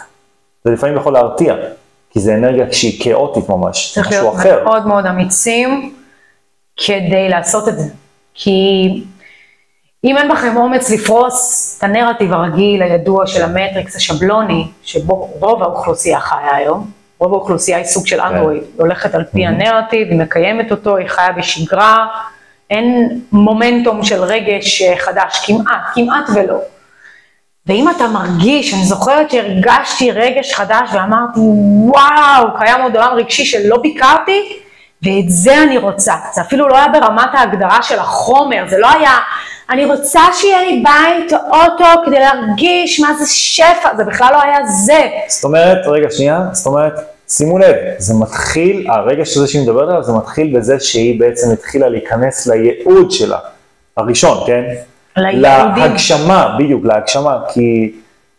זה 0.63 0.71
לפעמים 0.71 0.95
יכול 0.95 1.13
להרתיע, 1.13 1.55
כי 2.09 2.19
זה 2.19 2.33
אנרגיה 2.33 2.73
שהיא 2.73 3.03
כאוטית 3.03 3.49
ממש, 3.49 3.91
צריך 3.93 4.07
משהו 4.07 4.21
להיות 4.21 4.35
אחר. 4.35 4.63
מאוד 4.63 4.87
מאוד 4.87 5.05
אמיצים 5.05 5.93
כדי 6.77 7.29
לעשות 7.29 7.67
את 7.67 7.79
זה. 7.79 7.89
כי 8.33 8.51
אם 10.03 10.17
אין 10.17 10.31
בכם 10.31 10.57
אומץ 10.57 10.91
לפרוס 10.91 11.75
את 11.77 11.83
הנרטיב 11.83 12.33
הרגיל, 12.33 12.83
הידוע 12.83 13.27
של 13.27 13.43
המטריקס 13.43 13.95
השבלוני, 13.95 14.67
שבו 14.83 15.15
רוב 15.15 15.63
האוכלוסייה 15.63 16.19
חיה 16.19 16.55
היום, 16.55 16.91
רוב 17.19 17.33
האוכלוסייה 17.33 17.77
היא 17.77 17.85
סוג 17.85 18.07
של 18.07 18.21
אנדרואיד, 18.21 18.63
היא 18.63 18.71
הולכת 18.77 19.15
על 19.15 19.23
פי 19.23 19.45
הנרטיב, 19.45 20.07
היא 20.07 20.19
מקיימת 20.19 20.71
אותו, 20.71 20.97
היא 20.97 21.07
חיה 21.07 21.31
בשגרה, 21.31 22.07
אין 22.69 23.19
מומנטום 23.31 24.03
של 24.03 24.23
רגש 24.23 24.81
אה, 24.81 24.97
חדש, 24.97 25.45
כמעט, 25.45 25.81
כמעט 25.93 26.25
ולא. 26.35 26.57
ואם 27.67 27.89
אתה 27.89 28.07
מרגיש, 28.07 28.73
אני 28.73 28.85
זוכרת 28.85 29.31
שהרגשתי 29.31 30.11
רגש 30.11 30.53
חדש 30.53 30.89
ואמרתי, 30.93 31.39
וואו, 31.39 32.47
קיים 32.59 32.81
עוד 32.81 32.95
עולם 32.95 33.13
רגשי 33.15 33.45
שלא 33.45 33.77
ביקרתי, 33.77 34.59
ואת 35.03 35.29
זה 35.29 35.63
אני 35.63 35.77
רוצה. 35.77 36.13
זה 36.33 36.41
אפילו 36.41 36.67
לא 36.67 36.77
היה 36.77 36.87
ברמת 36.87 37.29
ההגדרה 37.33 37.83
של 37.83 37.99
החומר, 37.99 38.63
זה 38.69 38.77
לא 38.77 38.87
היה, 38.89 39.17
אני 39.69 39.85
רוצה 39.85 40.21
שיהיה 40.33 40.61
לי 40.61 40.83
בית 40.83 41.33
או 41.33 41.37
אוטו 41.37 41.85
כדי 42.05 42.19
להרגיש 42.19 42.99
מה 42.99 43.13
זה 43.13 43.25
שפע, 43.27 43.95
זה 43.97 44.03
בכלל 44.03 44.33
לא 44.33 44.41
היה 44.43 44.65
זה. 44.65 45.09
זאת 45.27 45.43
אומרת, 45.43 45.77
רגע, 45.85 46.07
שנייה, 46.11 46.39
זאת 46.51 46.65
אומרת, 46.65 46.93
שימו 47.27 47.57
לב, 47.57 47.75
זה 47.97 48.13
מתחיל, 48.13 48.87
הרגש 48.89 49.37
הזה 49.37 49.47
שהיא 49.47 49.61
מדברת 49.61 49.89
עליו, 49.89 50.03
זה 50.03 50.13
מתחיל 50.13 50.57
בזה 50.57 50.79
שהיא 50.79 51.19
בעצם 51.19 51.51
התחילה 51.53 51.89
להיכנס 51.89 52.47
לייעוד 52.47 53.11
שלה, 53.11 53.37
הראשון, 53.97 54.43
כן? 54.47 54.63
להגשמה, 55.17 56.55
בדיוק, 56.59 56.85
להגשמה, 56.85 57.37
כי 57.53 57.91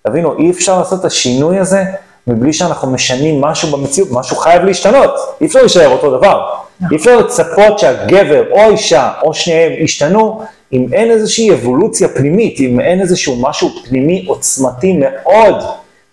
תבינו, 0.07 0.39
אי 0.39 0.51
אפשר 0.51 0.79
לעשות 0.79 1.01
את 1.01 1.05
השינוי 1.05 1.59
הזה 1.59 1.85
מבלי 2.27 2.53
שאנחנו 2.53 2.91
משנים 2.91 3.41
משהו 3.41 3.79
במציאות, 3.79 4.09
משהו 4.13 4.37
חייב 4.37 4.65
להשתנות, 4.65 5.11
אי 5.41 5.47
אפשר 5.47 5.61
להישאר 5.61 5.89
אותו 5.89 6.17
דבר. 6.19 6.47
אי 6.91 6.97
אפשר 6.97 7.17
לצפות 7.17 7.79
שהגבר 7.79 8.51
או 8.51 8.61
האישה 8.61 9.11
או 9.23 9.35
שניהם 9.35 9.73
ישתנו 9.73 10.43
אם 10.73 10.87
אין 10.93 11.11
איזושהי 11.11 11.53
אבולוציה 11.53 12.09
פנימית, 12.09 12.61
אם 12.61 12.81
אין 12.81 13.01
איזשהו 13.01 13.37
משהו 13.41 13.71
פנימי 13.89 14.25
עוצמתי 14.29 14.99
מאוד, 15.01 15.65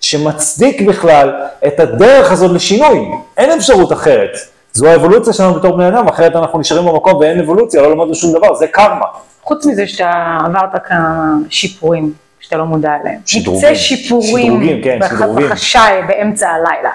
שמצדיק 0.02 0.82
בכלל 0.82 1.34
את 1.68 1.80
הדרך 1.80 2.32
הזאת 2.32 2.52
לשינוי, 2.52 3.08
אין 3.38 3.52
אפשרות 3.52 3.94
אחרת. 3.94 4.38
זו 4.80 4.88
האבולוציה 4.88 5.34
שלנו 5.34 5.54
בתור 5.54 5.78
בני 5.78 5.88
אדם, 5.88 6.08
אחרת 6.08 6.36
אנחנו 6.36 6.60
נשארים 6.60 6.86
במקום 6.86 7.16
ואין 7.16 7.40
אבולוציה, 7.40 7.82
לא 7.82 7.92
למדנו 7.92 8.16
שום 8.16 8.34
דבר, 8.34 8.54
זה 8.56 8.68
קרמה. 8.68 9.06
חוץ 9.44 9.66
מזה 9.66 9.88
שאתה 9.88 10.38
עברת 10.46 10.70
כמה 10.88 11.16
שיפורים 11.50 12.14
שאתה 12.40 12.58
לא 12.58 12.66
מודע 12.66 12.90
אליהם. 13.02 13.20
שדרוגים. 13.26 13.62
מקצה 13.70 13.76
שיפורים, 13.76 14.46
שדרוגים, 14.48 14.82
כן, 14.84 15.00
בח- 15.02 15.10
שדרוגים. 15.20 15.50
בחשאי 15.50 16.02
באמצע 16.08 16.50
הלילה. 16.50 16.90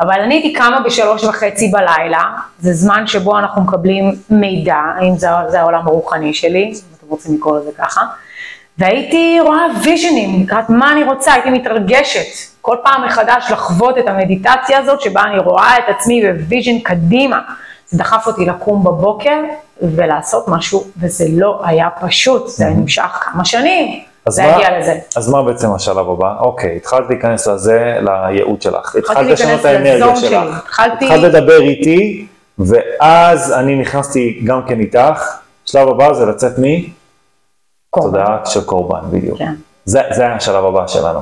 אבל 0.00 0.20
אני 0.20 0.34
הייתי 0.34 0.52
קמה 0.52 0.80
בשלוש 0.84 1.24
וחצי 1.24 1.68
בלילה, 1.68 2.22
זה 2.60 2.72
זמן 2.72 3.06
שבו 3.06 3.38
אנחנו 3.38 3.62
מקבלים 3.62 4.04
מידע, 4.30 4.74
האם 4.98 5.16
זה, 5.16 5.28
זה 5.48 5.60
העולם 5.60 5.86
הרוחני 5.86 6.34
שלי, 6.34 6.64
אם 6.64 6.96
אתם 6.98 7.06
רוצים 7.08 7.34
לקרוא 7.34 7.58
לזה 7.58 7.70
ככה, 7.78 8.00
והייתי 8.80 9.38
רואה 9.40 9.60
ויז'נים 9.84 10.42
לקראת 10.42 10.70
מה 10.70 10.92
אני 10.92 11.04
רוצה, 11.04 11.32
הייתי 11.32 11.50
מתרגשת 11.50 12.26
כל 12.60 12.76
פעם 12.84 13.04
מחדש 13.06 13.50
לחוות 13.50 13.98
את 13.98 14.08
המדיטציה 14.08 14.78
הזאת, 14.78 15.00
שבה 15.00 15.22
אני 15.22 15.38
רואה 15.38 15.78
את 15.78 15.84
עצמי 15.88 16.22
ב 16.32 16.39
vision 16.39 16.78
קדימה. 16.78 17.38
זה 17.88 17.98
דחף 17.98 18.26
אותי 18.26 18.44
לקום 18.46 18.84
בבוקר 18.84 19.36
ולעשות 19.82 20.48
משהו, 20.48 20.84
וזה 21.00 21.24
לא 21.32 21.60
היה 21.64 21.88
פשוט, 22.00 22.48
זה 22.48 22.64
נמשך 22.68 23.02
כמה 23.32 23.44
שנים, 23.44 24.00
אז 24.26 24.34
זה 24.34 24.42
מה- 24.42 24.54
הגיע 24.56 24.78
לזה. 24.78 24.94
אז 25.16 25.28
מה 25.30 25.42
בעצם 25.42 25.72
השלב 25.74 26.10
הבא? 26.10 26.34
אוקיי, 26.40 26.76
התחלת 26.76 27.04
להיכנס 27.10 27.46
לזה, 27.48 27.96
לייעוד 28.00 28.62
שלך. 28.62 28.96
התחלת 28.96 29.26
לשנות 29.26 29.60
את 29.60 29.64
האנרגיה 29.64 30.16
שלך. 30.16 30.20
שלי. 30.30 30.36
התחלתי- 30.36 31.04
התחלת 31.04 31.34
לדבר 31.34 31.60
איתי, 31.60 32.26
ואז 32.58 33.52
אני 33.52 33.74
נכנסתי 33.76 34.40
גם 34.44 34.60
כן 34.68 34.80
איתך. 34.80 35.36
שלב 35.66 35.88
הבא 35.88 36.12
זה 36.12 36.26
לצאת 36.26 36.52
מתודעה 37.96 38.38
של 38.44 38.64
קורבן, 38.64 39.00
בדיוק. 39.10 39.38
כן. 39.38 39.54
זה, 39.84 40.02
זה 40.10 40.26
השלב 40.26 40.64
הבא 40.64 40.86
שלנו. 40.86 41.20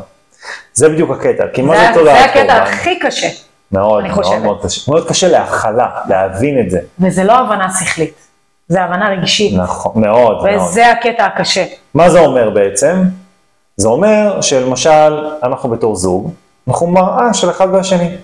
זה 0.74 0.88
בדיוק 0.88 1.10
הקטע, 1.10 1.44
כי 1.54 1.62
מה 1.62 1.76
זה, 1.76 1.82
זה 1.82 1.98
תודעת 1.98 2.16
זה 2.16 2.32
קורבן? 2.32 2.50
הקטע 2.50 2.62
הכי 2.62 2.98
קשה, 2.98 3.28
מאוד, 3.72 4.04
מאוד. 4.04 4.38
מאוד 4.42 4.62
קשה. 4.62 4.90
מאוד 4.90 5.08
קשה 5.08 5.28
להכלה, 5.28 5.88
להבין 6.08 6.60
את 6.60 6.70
זה. 6.70 6.80
וזה 7.00 7.24
לא 7.24 7.32
הבנה 7.38 7.68
שכלית, 7.80 8.14
זה 8.68 8.82
הבנה 8.82 9.08
רגשית, 9.08 9.58
נכון, 9.58 10.02
מאוד, 10.02 10.44
מאוד. 10.44 10.60
וזה 10.62 10.90
הקטע 10.90 11.24
הקשה. 11.26 11.64
מה 11.94 12.10
זה 12.10 12.20
אומר 12.20 12.50
בעצם? 12.50 13.02
זה 13.76 13.88
אומר 13.88 14.40
שלמשל, 14.40 15.26
אנחנו 15.42 15.68
בתור 15.70 15.96
זוג, 15.96 16.32
אנחנו 16.68 16.86
מראה 16.86 17.34
של 17.34 17.50
אחד 17.50 17.68
והשני. 17.72 18.16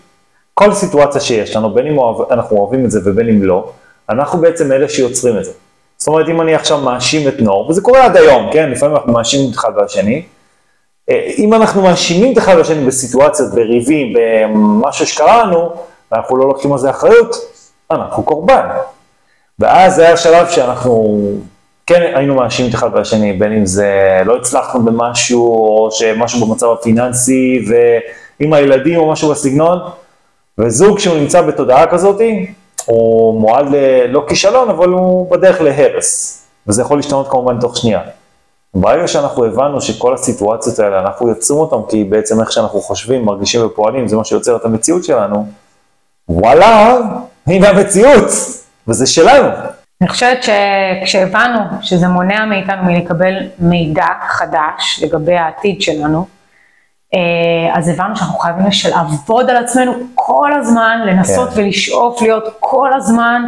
כל 0.54 0.74
סיטואציה 0.74 1.20
שיש 1.20 1.56
לנו, 1.56 1.74
בין 1.74 1.86
אם 1.86 1.98
אוהב, 1.98 2.32
אנחנו 2.32 2.56
אוהבים 2.56 2.84
את 2.84 2.90
זה 2.90 3.00
ובין 3.04 3.28
אם 3.28 3.42
לא, 3.42 3.70
אנחנו 4.08 4.40
בעצם 4.40 4.72
אלה 4.72 4.88
שיוצרים 4.88 5.38
את 5.38 5.44
זה. 5.44 5.50
זאת 6.04 6.08
אומרת, 6.08 6.28
אם 6.28 6.40
אני 6.40 6.54
עכשיו 6.54 6.78
מאשים 6.78 7.28
את 7.28 7.40
נור, 7.40 7.70
וזה 7.70 7.80
קורה 7.80 8.04
עד 8.04 8.16
היום, 8.16 8.50
כן? 8.52 8.70
לפעמים 8.70 8.96
אנחנו 8.96 9.12
מאשימים 9.12 9.50
את 9.50 9.56
אחד 9.56 9.70
והשני. 9.76 10.22
אה, 11.10 11.30
אם 11.38 11.54
אנחנו 11.54 11.82
מאשימים 11.82 12.32
את 12.32 12.38
אחד 12.38 12.54
והשני 12.56 12.86
בסיטואציות, 12.86 13.54
בריבים, 13.54 14.12
במשהו 14.14 15.06
שקרה 15.06 15.44
לנו, 15.44 15.72
ואנחנו 16.12 16.36
לא 16.36 16.48
לוקחים 16.48 16.72
על 16.72 16.78
זה 16.78 16.90
אחריות, 16.90 17.36
אנחנו 17.90 18.22
קורבן. 18.22 18.66
ואז 19.58 19.94
זה 19.94 20.06
היה 20.06 20.16
שלב 20.16 20.48
שאנחנו 20.48 21.20
כן 21.86 22.12
היינו 22.14 22.34
מאשימים 22.34 22.70
את 22.70 22.74
אחד 22.74 22.90
והשני, 22.92 23.32
בין 23.32 23.52
אם 23.52 23.66
זה 23.66 24.22
לא 24.24 24.36
הצלחנו 24.36 24.84
במשהו, 24.84 25.54
או 25.54 25.88
שמשהו 25.90 26.46
במצב 26.46 26.66
הפיננסי, 26.70 27.64
ועם 27.68 28.52
הילדים 28.52 28.98
או 28.98 29.12
משהו 29.12 29.30
בסגנון, 29.30 29.78
וזוג 30.58 30.98
שהוא 30.98 31.16
נמצא 31.16 31.42
בתודעה 31.42 31.86
כזאת, 31.86 32.20
הוא 32.86 33.40
מועד 33.40 33.66
ל... 33.70 33.76
לא 34.06 34.24
כישלון, 34.28 34.70
אבל 34.70 34.88
הוא 34.88 35.30
בדרך 35.30 35.60
להרס, 35.60 36.40
וזה 36.66 36.82
יכול 36.82 36.98
להשתנות 36.98 37.28
כמובן 37.28 37.60
תוך 37.60 37.76
שנייה. 37.76 38.00
ברגע 38.74 39.08
שאנחנו 39.08 39.44
הבנו 39.44 39.80
שכל 39.80 40.14
הסיטואציות 40.14 40.78
האלה, 40.78 41.00
אנחנו 41.00 41.28
יוצרים 41.28 41.60
אותן, 41.60 41.90
כי 41.90 42.04
בעצם 42.04 42.40
איך 42.40 42.52
שאנחנו 42.52 42.80
חושבים, 42.80 43.24
מרגישים 43.24 43.66
ופועלים, 43.66 44.08
זה 44.08 44.16
מה 44.16 44.24
שיוצר 44.24 44.56
את 44.56 44.64
המציאות 44.64 45.04
שלנו, 45.04 45.46
וואלה, 46.28 46.98
הנה 47.46 47.68
המציאות, 47.68 48.30
וזה 48.88 49.06
שלנו. 49.06 49.48
אני 50.00 50.08
חושבת 50.08 50.38
שכשהבנו 50.42 51.58
שזה 51.82 52.08
מונע 52.08 52.44
מאיתנו 52.44 52.82
מלקבל 52.82 53.34
מידע 53.58 54.06
חדש 54.28 55.00
לגבי 55.02 55.36
העתיד 55.36 55.82
שלנו, 55.82 56.26
אז 57.72 57.88
הבנו 57.88 58.16
שאנחנו 58.16 58.38
חייבים 58.38 58.66
לעבוד 58.90 59.50
על 59.50 59.56
עצמנו 59.56 59.92
כל 60.14 60.50
הזמן, 60.52 61.00
לנסות 61.06 61.48
כן. 61.50 61.60
ולשאוף 61.60 62.22
להיות 62.22 62.44
כל 62.60 62.92
הזמן 62.92 63.42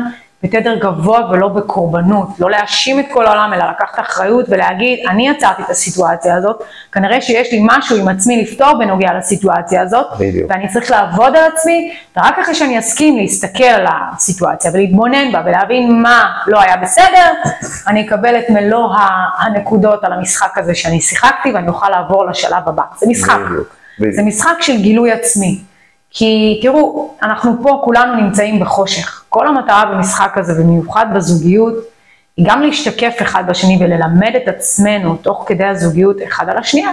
בתדר 0.47 0.75
גבוה 0.75 1.31
ולא 1.31 1.49
בקורבנות, 1.49 2.29
לא 2.39 2.51
להאשים 2.51 3.01
את 3.01 3.05
כל 3.13 3.27
העולם, 3.27 3.53
אלא 3.55 3.65
לקחת 3.65 4.01
אחריות 4.01 4.47
ולהגיד, 4.49 4.99
אני 5.09 5.29
יצרתי 5.29 5.63
את 5.63 5.71
הסיטואציה 5.71 6.37
הזאת, 6.37 6.63
כנראה 6.93 7.21
שיש 7.21 7.53
לי 7.53 7.61
משהו 7.63 7.97
עם 7.97 8.09
עצמי 8.09 8.43
לפתור 8.43 8.79
בנוגע 8.79 9.15
לסיטואציה 9.19 9.83
הזאת, 9.83 10.07
בדיוק. 10.19 10.51
ואני 10.51 10.69
צריך 10.69 10.91
לעבוד 10.91 11.37
על 11.37 11.45
עצמי, 11.55 11.95
ורק 12.17 12.39
אחרי 12.39 12.55
שאני 12.55 12.79
אסכים 12.79 13.17
להסתכל 13.17 13.65
על 13.65 13.87
הסיטואציה 13.91 14.71
ולהתבונן 14.75 15.33
בה 15.33 15.43
ולהבין 15.47 16.03
מה 16.03 16.33
לא 16.47 16.61
היה 16.61 16.77
בסדר, 16.77 17.33
אני 17.89 18.07
אקבל 18.07 18.39
את 18.39 18.51
מלוא 18.51 18.89
הנקודות 19.39 20.05
על 20.05 20.13
המשחק 20.13 20.59
הזה 20.59 20.75
שאני 20.75 21.01
שיחקתי 21.01 21.53
ואני 21.53 21.69
אוכל 21.69 21.89
לעבור 21.91 22.27
לשלב 22.27 22.63
הבא. 22.69 22.83
זה 22.99 23.07
משחק. 23.07 23.39
בדיוק, 23.47 23.77
זה 23.99 24.07
בדיוק. 24.07 24.27
משחק 24.27 24.57
של 24.61 24.77
גילוי 24.77 25.13
עצמי. 25.13 25.61
כי 26.11 26.59
תראו, 26.63 27.15
אנחנו 27.23 27.63
פה 27.63 27.81
כולנו 27.85 28.15
נמצאים 28.15 28.61
בחושך. 28.61 29.25
כל 29.29 29.47
המטרה 29.47 29.85
במשחק 29.85 30.39
הזה, 30.39 30.63
במיוחד 30.63 31.07
בזוגיות, 31.15 31.75
היא 32.37 32.47
גם 32.49 32.63
להשתקף 32.63 33.17
אחד 33.23 33.45
בשני 33.47 33.79
וללמד 33.81 34.33
את 34.37 34.49
עצמנו 34.49 35.17
תוך 35.17 35.45
כדי 35.47 35.65
הזוגיות 35.65 36.17
אחד 36.29 36.49
על 36.49 36.59
השנייה. 36.59 36.91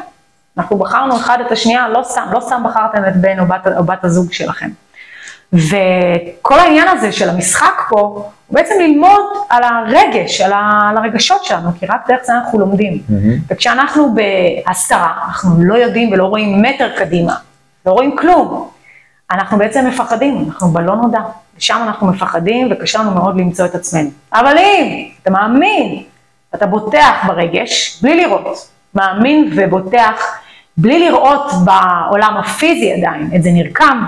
אנחנו 0.58 0.78
בחרנו 0.78 1.15
אחד 1.15 1.38
את 1.47 1.52
השנייה, 1.52 1.89
לא 1.89 2.04
סתם, 2.04 2.21
לא 2.32 2.39
סתם 2.39 2.63
בחרתם 2.65 3.06
את 3.08 3.15
בן 3.15 3.39
או 3.39 3.45
בת, 3.45 3.67
או 3.78 3.84
בת 3.84 4.04
הזוג 4.04 4.34
שלכם. 4.34 4.69
וכל 5.54 6.60
העניין 6.60 6.88
הזה 6.88 7.12
של 7.12 7.30
המשחק 7.30 7.82
פה, 7.89 7.99
הוא 8.47 8.56
בעצם 8.56 8.73
ללמוד 8.80 9.21
על 9.49 9.63
הרגש, 9.63 10.41
על, 10.41 10.54
ה, 10.54 10.89
על 10.89 10.97
הרגשות 10.97 11.43
שלנו, 11.43 11.69
כי 11.80 11.86
רק 11.86 12.08
דרך 12.08 12.19
זה 12.23 12.34
אנחנו 12.34 12.60
לומדים. 12.60 13.02
וכשאנחנו 13.49 14.15
בהסתרה, 14.15 15.13
אנחנו 15.28 15.63
לא 15.63 15.76
יודעים 15.76 16.12
ולא 16.12 16.26
רואים 16.26 16.62
מטר 16.62 16.89
קדימה, 16.97 17.36
לא 17.86 17.91
רואים 17.91 18.15
כלום, 18.15 18.69
אנחנו 19.34 19.58
בעצם 19.58 19.86
מפחדים, 19.88 20.46
אנחנו 20.48 20.67
בלא 20.67 20.96
נודע, 20.96 21.19
ושם 21.58 21.80
אנחנו 21.88 22.08
מפחדים 22.08 22.69
וקשה 22.72 23.00
לנו 23.00 23.12
מאוד 23.12 23.38
למצוא 23.38 23.65
את 23.65 23.76
עצמנו. 23.76 24.10
אבל 24.34 24.58
אם 24.58 25.10
אתה 25.22 25.32
מאמין, 25.32 26.04
אתה 26.56 26.65
בוטח 26.65 27.15
ברגש, 27.28 28.00
בלי 28.02 28.15
לראות, 28.26 28.69
מאמין 28.96 29.52
ובוטח, 29.56 30.22
בלי 30.78 31.10
לראות 31.10 31.52
בעולם 31.65 32.38
הפיזי 32.38 32.93
עדיין, 32.93 33.30
את 33.36 33.43
זה 33.43 33.50
נרקם, 33.52 34.04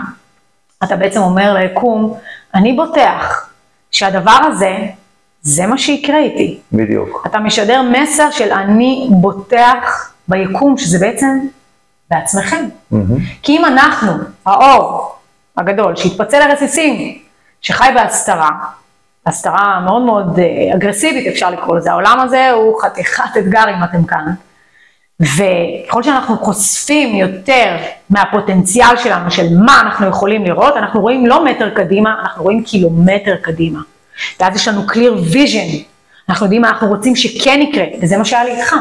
אתה 0.84 0.96
בעצם 0.96 1.22
אומר 1.22 1.54
ליקום, 1.54 2.18
אני 2.56 2.74
בוטח 2.74 3.50
שהדבר 3.92 4.40
הזה, 4.48 4.78
זה 5.42 5.68
מה 5.68 5.78
שיקרה 5.78 6.18
איתי. 6.18 6.60
בדיוק. 6.72 7.24
אתה 7.26 7.40
משדר 7.40 7.82
מסר 7.82 8.32
של 8.32 8.52
אני 8.52 9.08
בוטח 9.12 10.14
ביקום, 10.28 10.78
שזה 10.78 11.00
בעצם 11.00 11.40
בעצמכם. 12.12 12.66
כי 13.42 13.58
אם 13.58 13.66
אנחנו, 13.66 14.12
האור 14.46 15.15
הגדול, 15.58 15.96
שהתפצל 15.96 16.48
לרסיסים, 16.48 17.18
שחי 17.62 17.90
בהסתרה, 17.96 18.50
הסתרה 19.26 19.80
מאוד 19.86 20.02
מאוד 20.02 20.40
אה, 20.40 20.76
אגרסיבית 20.76 21.28
אפשר 21.28 21.50
לקרוא 21.50 21.78
לזה, 21.78 21.92
העולם 21.92 22.20
הזה 22.20 22.52
הוא 22.52 22.82
חתיכת 22.82 23.38
אתגר 23.38 23.64
אם 23.70 23.84
אתם 23.84 24.04
כאן, 24.04 24.26
וככל 25.20 26.04
שאנחנו 26.04 26.38
חושפים 26.38 27.16
יותר 27.16 27.78
מהפוטנציאל 28.10 28.98
שלנו, 28.98 29.32
של 29.32 29.46
מה 29.66 29.82
אנחנו 29.82 30.08
יכולים 30.08 30.44
לראות, 30.46 30.78
אנחנו 30.78 31.02
רואים 31.02 31.26
לא 31.26 31.46
מטר 31.46 31.70
קדימה, 31.70 32.16
אנחנו 32.22 32.44
רואים 32.44 32.64
קילומטר 32.64 33.36
קדימה. 33.42 33.80
ואז 34.40 34.56
יש 34.56 34.68
לנו 34.68 34.82
clear 34.82 35.34
vision, 35.34 35.84
אנחנו 36.30 36.46
יודעים 36.46 36.62
מה 36.62 36.70
אנחנו 36.70 36.88
רוצים 36.88 37.16
שכן 37.16 37.60
יקרה, 37.62 37.86
וזה 38.02 38.18
מה 38.18 38.26
שהיה 38.26 38.44
לי 38.44 38.52
איתך. 38.52 38.76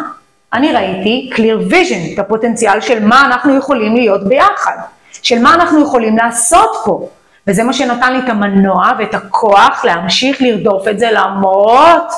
אני 0.53 0.73
ראיתי 0.73 1.31
clear 1.35 1.73
vision, 1.73 2.15
את 2.15 2.19
הפוטנציאל 2.19 2.81
של 2.81 3.05
מה 3.05 3.27
אנחנו 3.27 3.57
יכולים 3.57 3.97
להיות 3.97 4.29
ביחד, 4.29 4.77
של 5.23 5.39
מה 5.43 5.55
אנחנו 5.55 5.83
יכולים 5.83 6.17
לעשות 6.17 6.71
פה. 6.85 7.09
וזה 7.47 7.65
מה 7.65 7.73
שנתן 7.73 8.13
לי 8.13 8.19
את 8.19 8.29
המנוע 8.29 8.93
ואת 8.99 9.15
הכוח 9.15 9.85
להמשיך 9.85 10.43
לרדוף 10.43 10.89
את 10.89 10.99
זה 10.99 11.11
למרות 11.11 12.13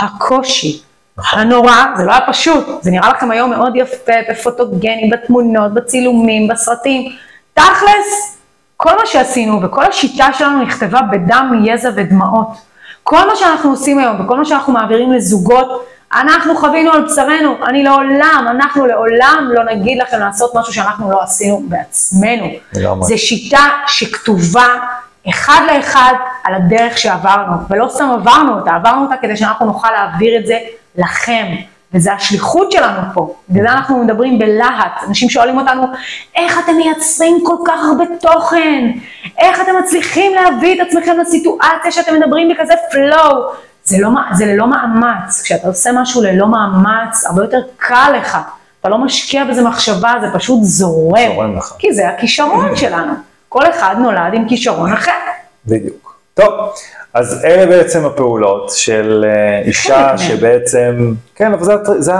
הקושי. 0.00 0.82
הנורא, 1.32 1.74
זה 1.96 2.04
לא 2.04 2.12
היה 2.12 2.20
פשוט, 2.26 2.82
זה 2.82 2.90
נראה 2.90 3.08
לכם 3.08 3.30
היום 3.30 3.50
מאוד 3.50 3.76
יפה, 3.76 4.12
בפוטוגני, 4.30 5.10
בתמונות, 5.12 5.74
בצילומים, 5.74 6.48
בסרטים. 6.48 7.12
תכלס, 7.54 8.38
כל 8.76 8.96
מה 8.96 9.06
שעשינו 9.06 9.62
וכל 9.62 9.84
השיטה 9.84 10.32
שלנו 10.32 10.62
נכתבה 10.62 11.00
בדם, 11.02 11.62
יזע 11.66 11.90
ודמעות. 11.96 12.48
כל 13.02 13.28
מה 13.28 13.36
שאנחנו 13.36 13.70
עושים 13.70 13.98
היום 13.98 14.20
וכל 14.20 14.36
מה 14.36 14.44
שאנחנו 14.44 14.72
מעבירים 14.72 15.12
לזוגות, 15.12 15.86
אנחנו 16.12 16.56
חווינו 16.56 16.92
על 16.92 17.04
בשרנו, 17.04 17.56
אני 17.66 17.82
לעולם, 17.82 18.46
אנחנו 18.50 18.86
לעולם 18.86 19.48
לא 19.54 19.64
נגיד 19.64 19.98
לכם 20.02 20.18
לעשות 20.18 20.54
משהו 20.54 20.72
שאנחנו 20.72 21.10
לא 21.10 21.22
עשינו 21.22 21.62
בעצמנו. 21.68 22.46
לגמרי. 22.72 23.06
זה 23.06 23.18
שיטה 23.18 23.64
שכתובה 23.86 24.66
אחד 25.28 25.60
לאחד 25.74 26.12
על 26.44 26.54
הדרך 26.54 26.98
שעברנו, 26.98 27.56
ולא 27.70 27.88
סתם 27.88 28.10
עברנו 28.10 28.58
אותה, 28.58 28.70
עברנו 28.70 29.02
אותה 29.02 29.14
כדי 29.16 29.36
שאנחנו 29.36 29.66
נוכל 29.66 29.90
להעביר 29.90 30.38
את 30.40 30.46
זה 30.46 30.58
לכם, 30.96 31.46
וזו 31.94 32.10
השליחות 32.10 32.72
שלנו 32.72 33.00
פה, 33.14 33.34
בגלל 33.50 33.66
זה 33.68 33.72
אנחנו 33.72 34.04
מדברים 34.04 34.38
בלהט, 34.38 35.02
אנשים 35.08 35.30
שואלים 35.30 35.58
אותנו, 35.58 35.86
איך 36.36 36.58
אתם 36.64 36.76
מייצרים 36.76 37.38
כל 37.44 37.56
כך 37.66 37.80
הרבה 37.88 38.04
תוכן? 38.20 38.90
איך 39.38 39.60
אתם 39.60 39.72
מצליחים 39.78 40.34
להביא 40.34 40.82
את 40.82 40.86
עצמכם 40.86 41.16
לסיטואציה 41.20 41.92
שאתם 41.92 42.14
מדברים 42.14 42.48
בכזה 42.48 42.74
flow? 42.92 43.34
זה, 43.88 43.96
לא, 44.00 44.10
זה 44.32 44.46
ללא 44.46 44.66
מאמץ, 44.66 45.42
כשאתה 45.42 45.68
עושה 45.68 45.90
משהו 45.94 46.22
ללא 46.22 46.46
מאמץ, 46.48 47.24
הרבה 47.24 47.42
יותר 47.42 47.60
קל 47.76 48.12
לך, 48.16 48.38
אתה 48.80 48.88
לא 48.88 48.98
משקיע 48.98 49.44
בזה 49.44 49.62
מחשבה, 49.62 50.12
זה 50.20 50.26
פשוט 50.34 50.58
זורם, 50.62 51.32
זורם 51.34 51.56
לך. 51.56 51.72
כי 51.78 51.92
זה 51.92 52.08
הכישרון 52.08 52.76
שלנו, 52.80 53.12
כל 53.48 53.70
אחד 53.70 53.96
נולד 53.98 54.34
עם 54.34 54.48
כישרון 54.48 54.92
אחר. 54.92 55.12
בדיוק. 55.66 56.14
טוב, 56.34 56.52
אז 57.14 57.44
אלה 57.44 57.66
בעצם 57.66 58.04
הפעולות 58.06 58.70
של 58.70 59.24
אה, 59.28 59.62
אישה. 59.64 60.18
שבעצם, 60.18 61.12
כן, 61.34 61.52
אבל 61.52 61.64
זה, 61.64 61.74
זה, 61.98 62.12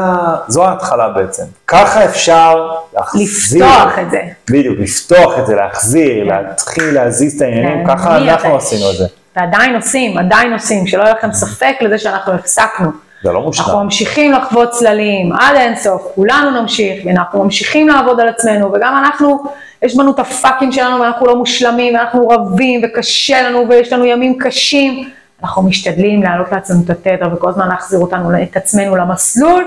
זו 0.49 0.65
ההתחלה 0.65 1.09
בעצם. 1.09 1.43
ככה 1.67 2.05
אפשר 2.05 2.71
להחזיר. 2.95 3.65
לפתוח 3.65 3.99
את 3.99 4.11
זה. 4.11 4.21
בדיוק, 4.51 4.79
לפתוח 4.79 5.39
את 5.39 5.47
זה, 5.47 5.55
להחזיר, 5.55 6.25
להתחיל 6.25 6.95
להזיז 6.95 7.37
את 7.37 7.43
העניינים, 7.43 7.87
ככה 7.87 8.19
להניע 8.19 8.35
את 8.35 8.39
אנחנו. 8.41 8.57
עשינו 8.57 8.91
את 8.91 8.97
זה. 8.97 9.05
ועדיין 9.37 9.75
עושים, 9.75 10.19
עדיין 10.19 10.53
עושים, 10.53 10.87
שלא 10.87 11.03
יהיה 11.03 11.15
לכם 11.15 11.33
ספק 11.33 11.77
לזה 11.81 11.99
שאנחנו 11.99 12.33
הפסקנו. 12.33 12.91
זה 13.23 13.29
לא 13.29 13.39
אנחנו 13.39 13.47
מושלם. 13.47 13.83
ממשיכים 13.83 14.33
לחוות 14.33 14.71
צללים 14.71 15.33
עד 15.33 15.57
אינסוף, 15.57 16.03
כולנו 16.15 16.61
נמשיך, 16.61 17.07
ואנחנו 17.07 17.45
ממשיכים 17.45 17.89
לעבוד 17.89 18.21
על 18.21 18.29
עצמנו, 18.29 18.73
וגם 18.73 18.99
אנחנו, 19.05 19.43
יש 19.83 19.97
בנו 19.97 20.11
את 20.11 20.19
הפאקים 20.19 20.73
שלנו, 20.73 21.01
ואנחנו 21.01 21.27
לא 21.27 21.37
מושלמים, 21.37 21.95
ואנחנו 21.95 22.29
רבים, 22.29 22.81
וקשה 22.85 23.43
לנו, 23.43 23.69
ויש 23.69 23.93
לנו 23.93 24.05
ימים 24.05 24.39
קשים. 24.39 25.11
אנחנו 25.43 25.63
משתדלים 25.63 26.23
להעלות 26.23 26.53
לעצמנו 26.53 26.81
את 26.85 26.91
התדר, 26.91 27.29
וכל 27.35 27.49
הזמן 27.49 27.69
להחזיר 27.69 27.99
אותנו, 27.99 28.43
את 28.43 28.57
עצמנו 28.57 28.97
למסלול, 28.97 29.65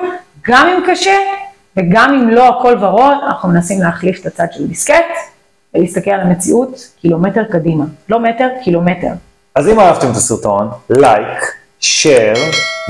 גם 0.47 0.67
אם 0.67 0.83
קשה, 0.91 1.15
וגם 1.77 2.13
אם 2.13 2.29
לא 2.29 2.49
הכל 2.49 2.77
ורוד, 2.81 3.17
אנחנו 3.27 3.49
מנסים 3.49 3.81
להחליף 3.81 4.21
את 4.21 4.25
הצד 4.25 4.45
של 4.51 4.67
דיסקט, 4.67 5.15
ולהסתכל 5.75 6.11
על 6.11 6.19
המציאות 6.19 6.87
קילומטר 7.01 7.43
קדימה. 7.43 7.85
לא 8.09 8.19
מטר, 8.19 8.47
קילומטר. 8.63 9.11
אז 9.55 9.67
אם 9.67 9.79
אהבתם 9.79 10.11
את 10.11 10.15
הסרטון, 10.15 10.69
לייק, 10.89 11.51
share, 11.79 12.33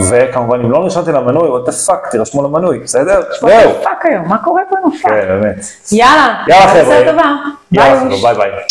וכמובן 0.09 0.59
אם 0.59 0.71
לא 0.71 0.79
נרשמתם 0.79 1.11
למנוי, 1.15 1.49
what 1.49 1.67
the 1.69 1.89
fuck, 1.89 2.11
תירשמו 2.11 2.43
למנוי, 2.43 2.79
בסדר? 2.79 3.21
פה 3.39 3.47
fuck 3.83 4.05
היום, 4.05 4.27
מה 4.27 4.37
קורה 4.43 4.61
פה 4.69 4.75
עם 4.83 4.91
ה 4.91 4.95
fuck? 4.95 5.11
כן, 5.11 5.27
באמת. 5.27 5.65
יאללה, 5.91 6.33
יאללה, 6.47 6.67
חבר'ה. 6.67 6.95
יאללה, 7.71 7.99
חבר'ה, 7.99 8.33
ביי 8.33 8.35
ביי. 8.35 8.61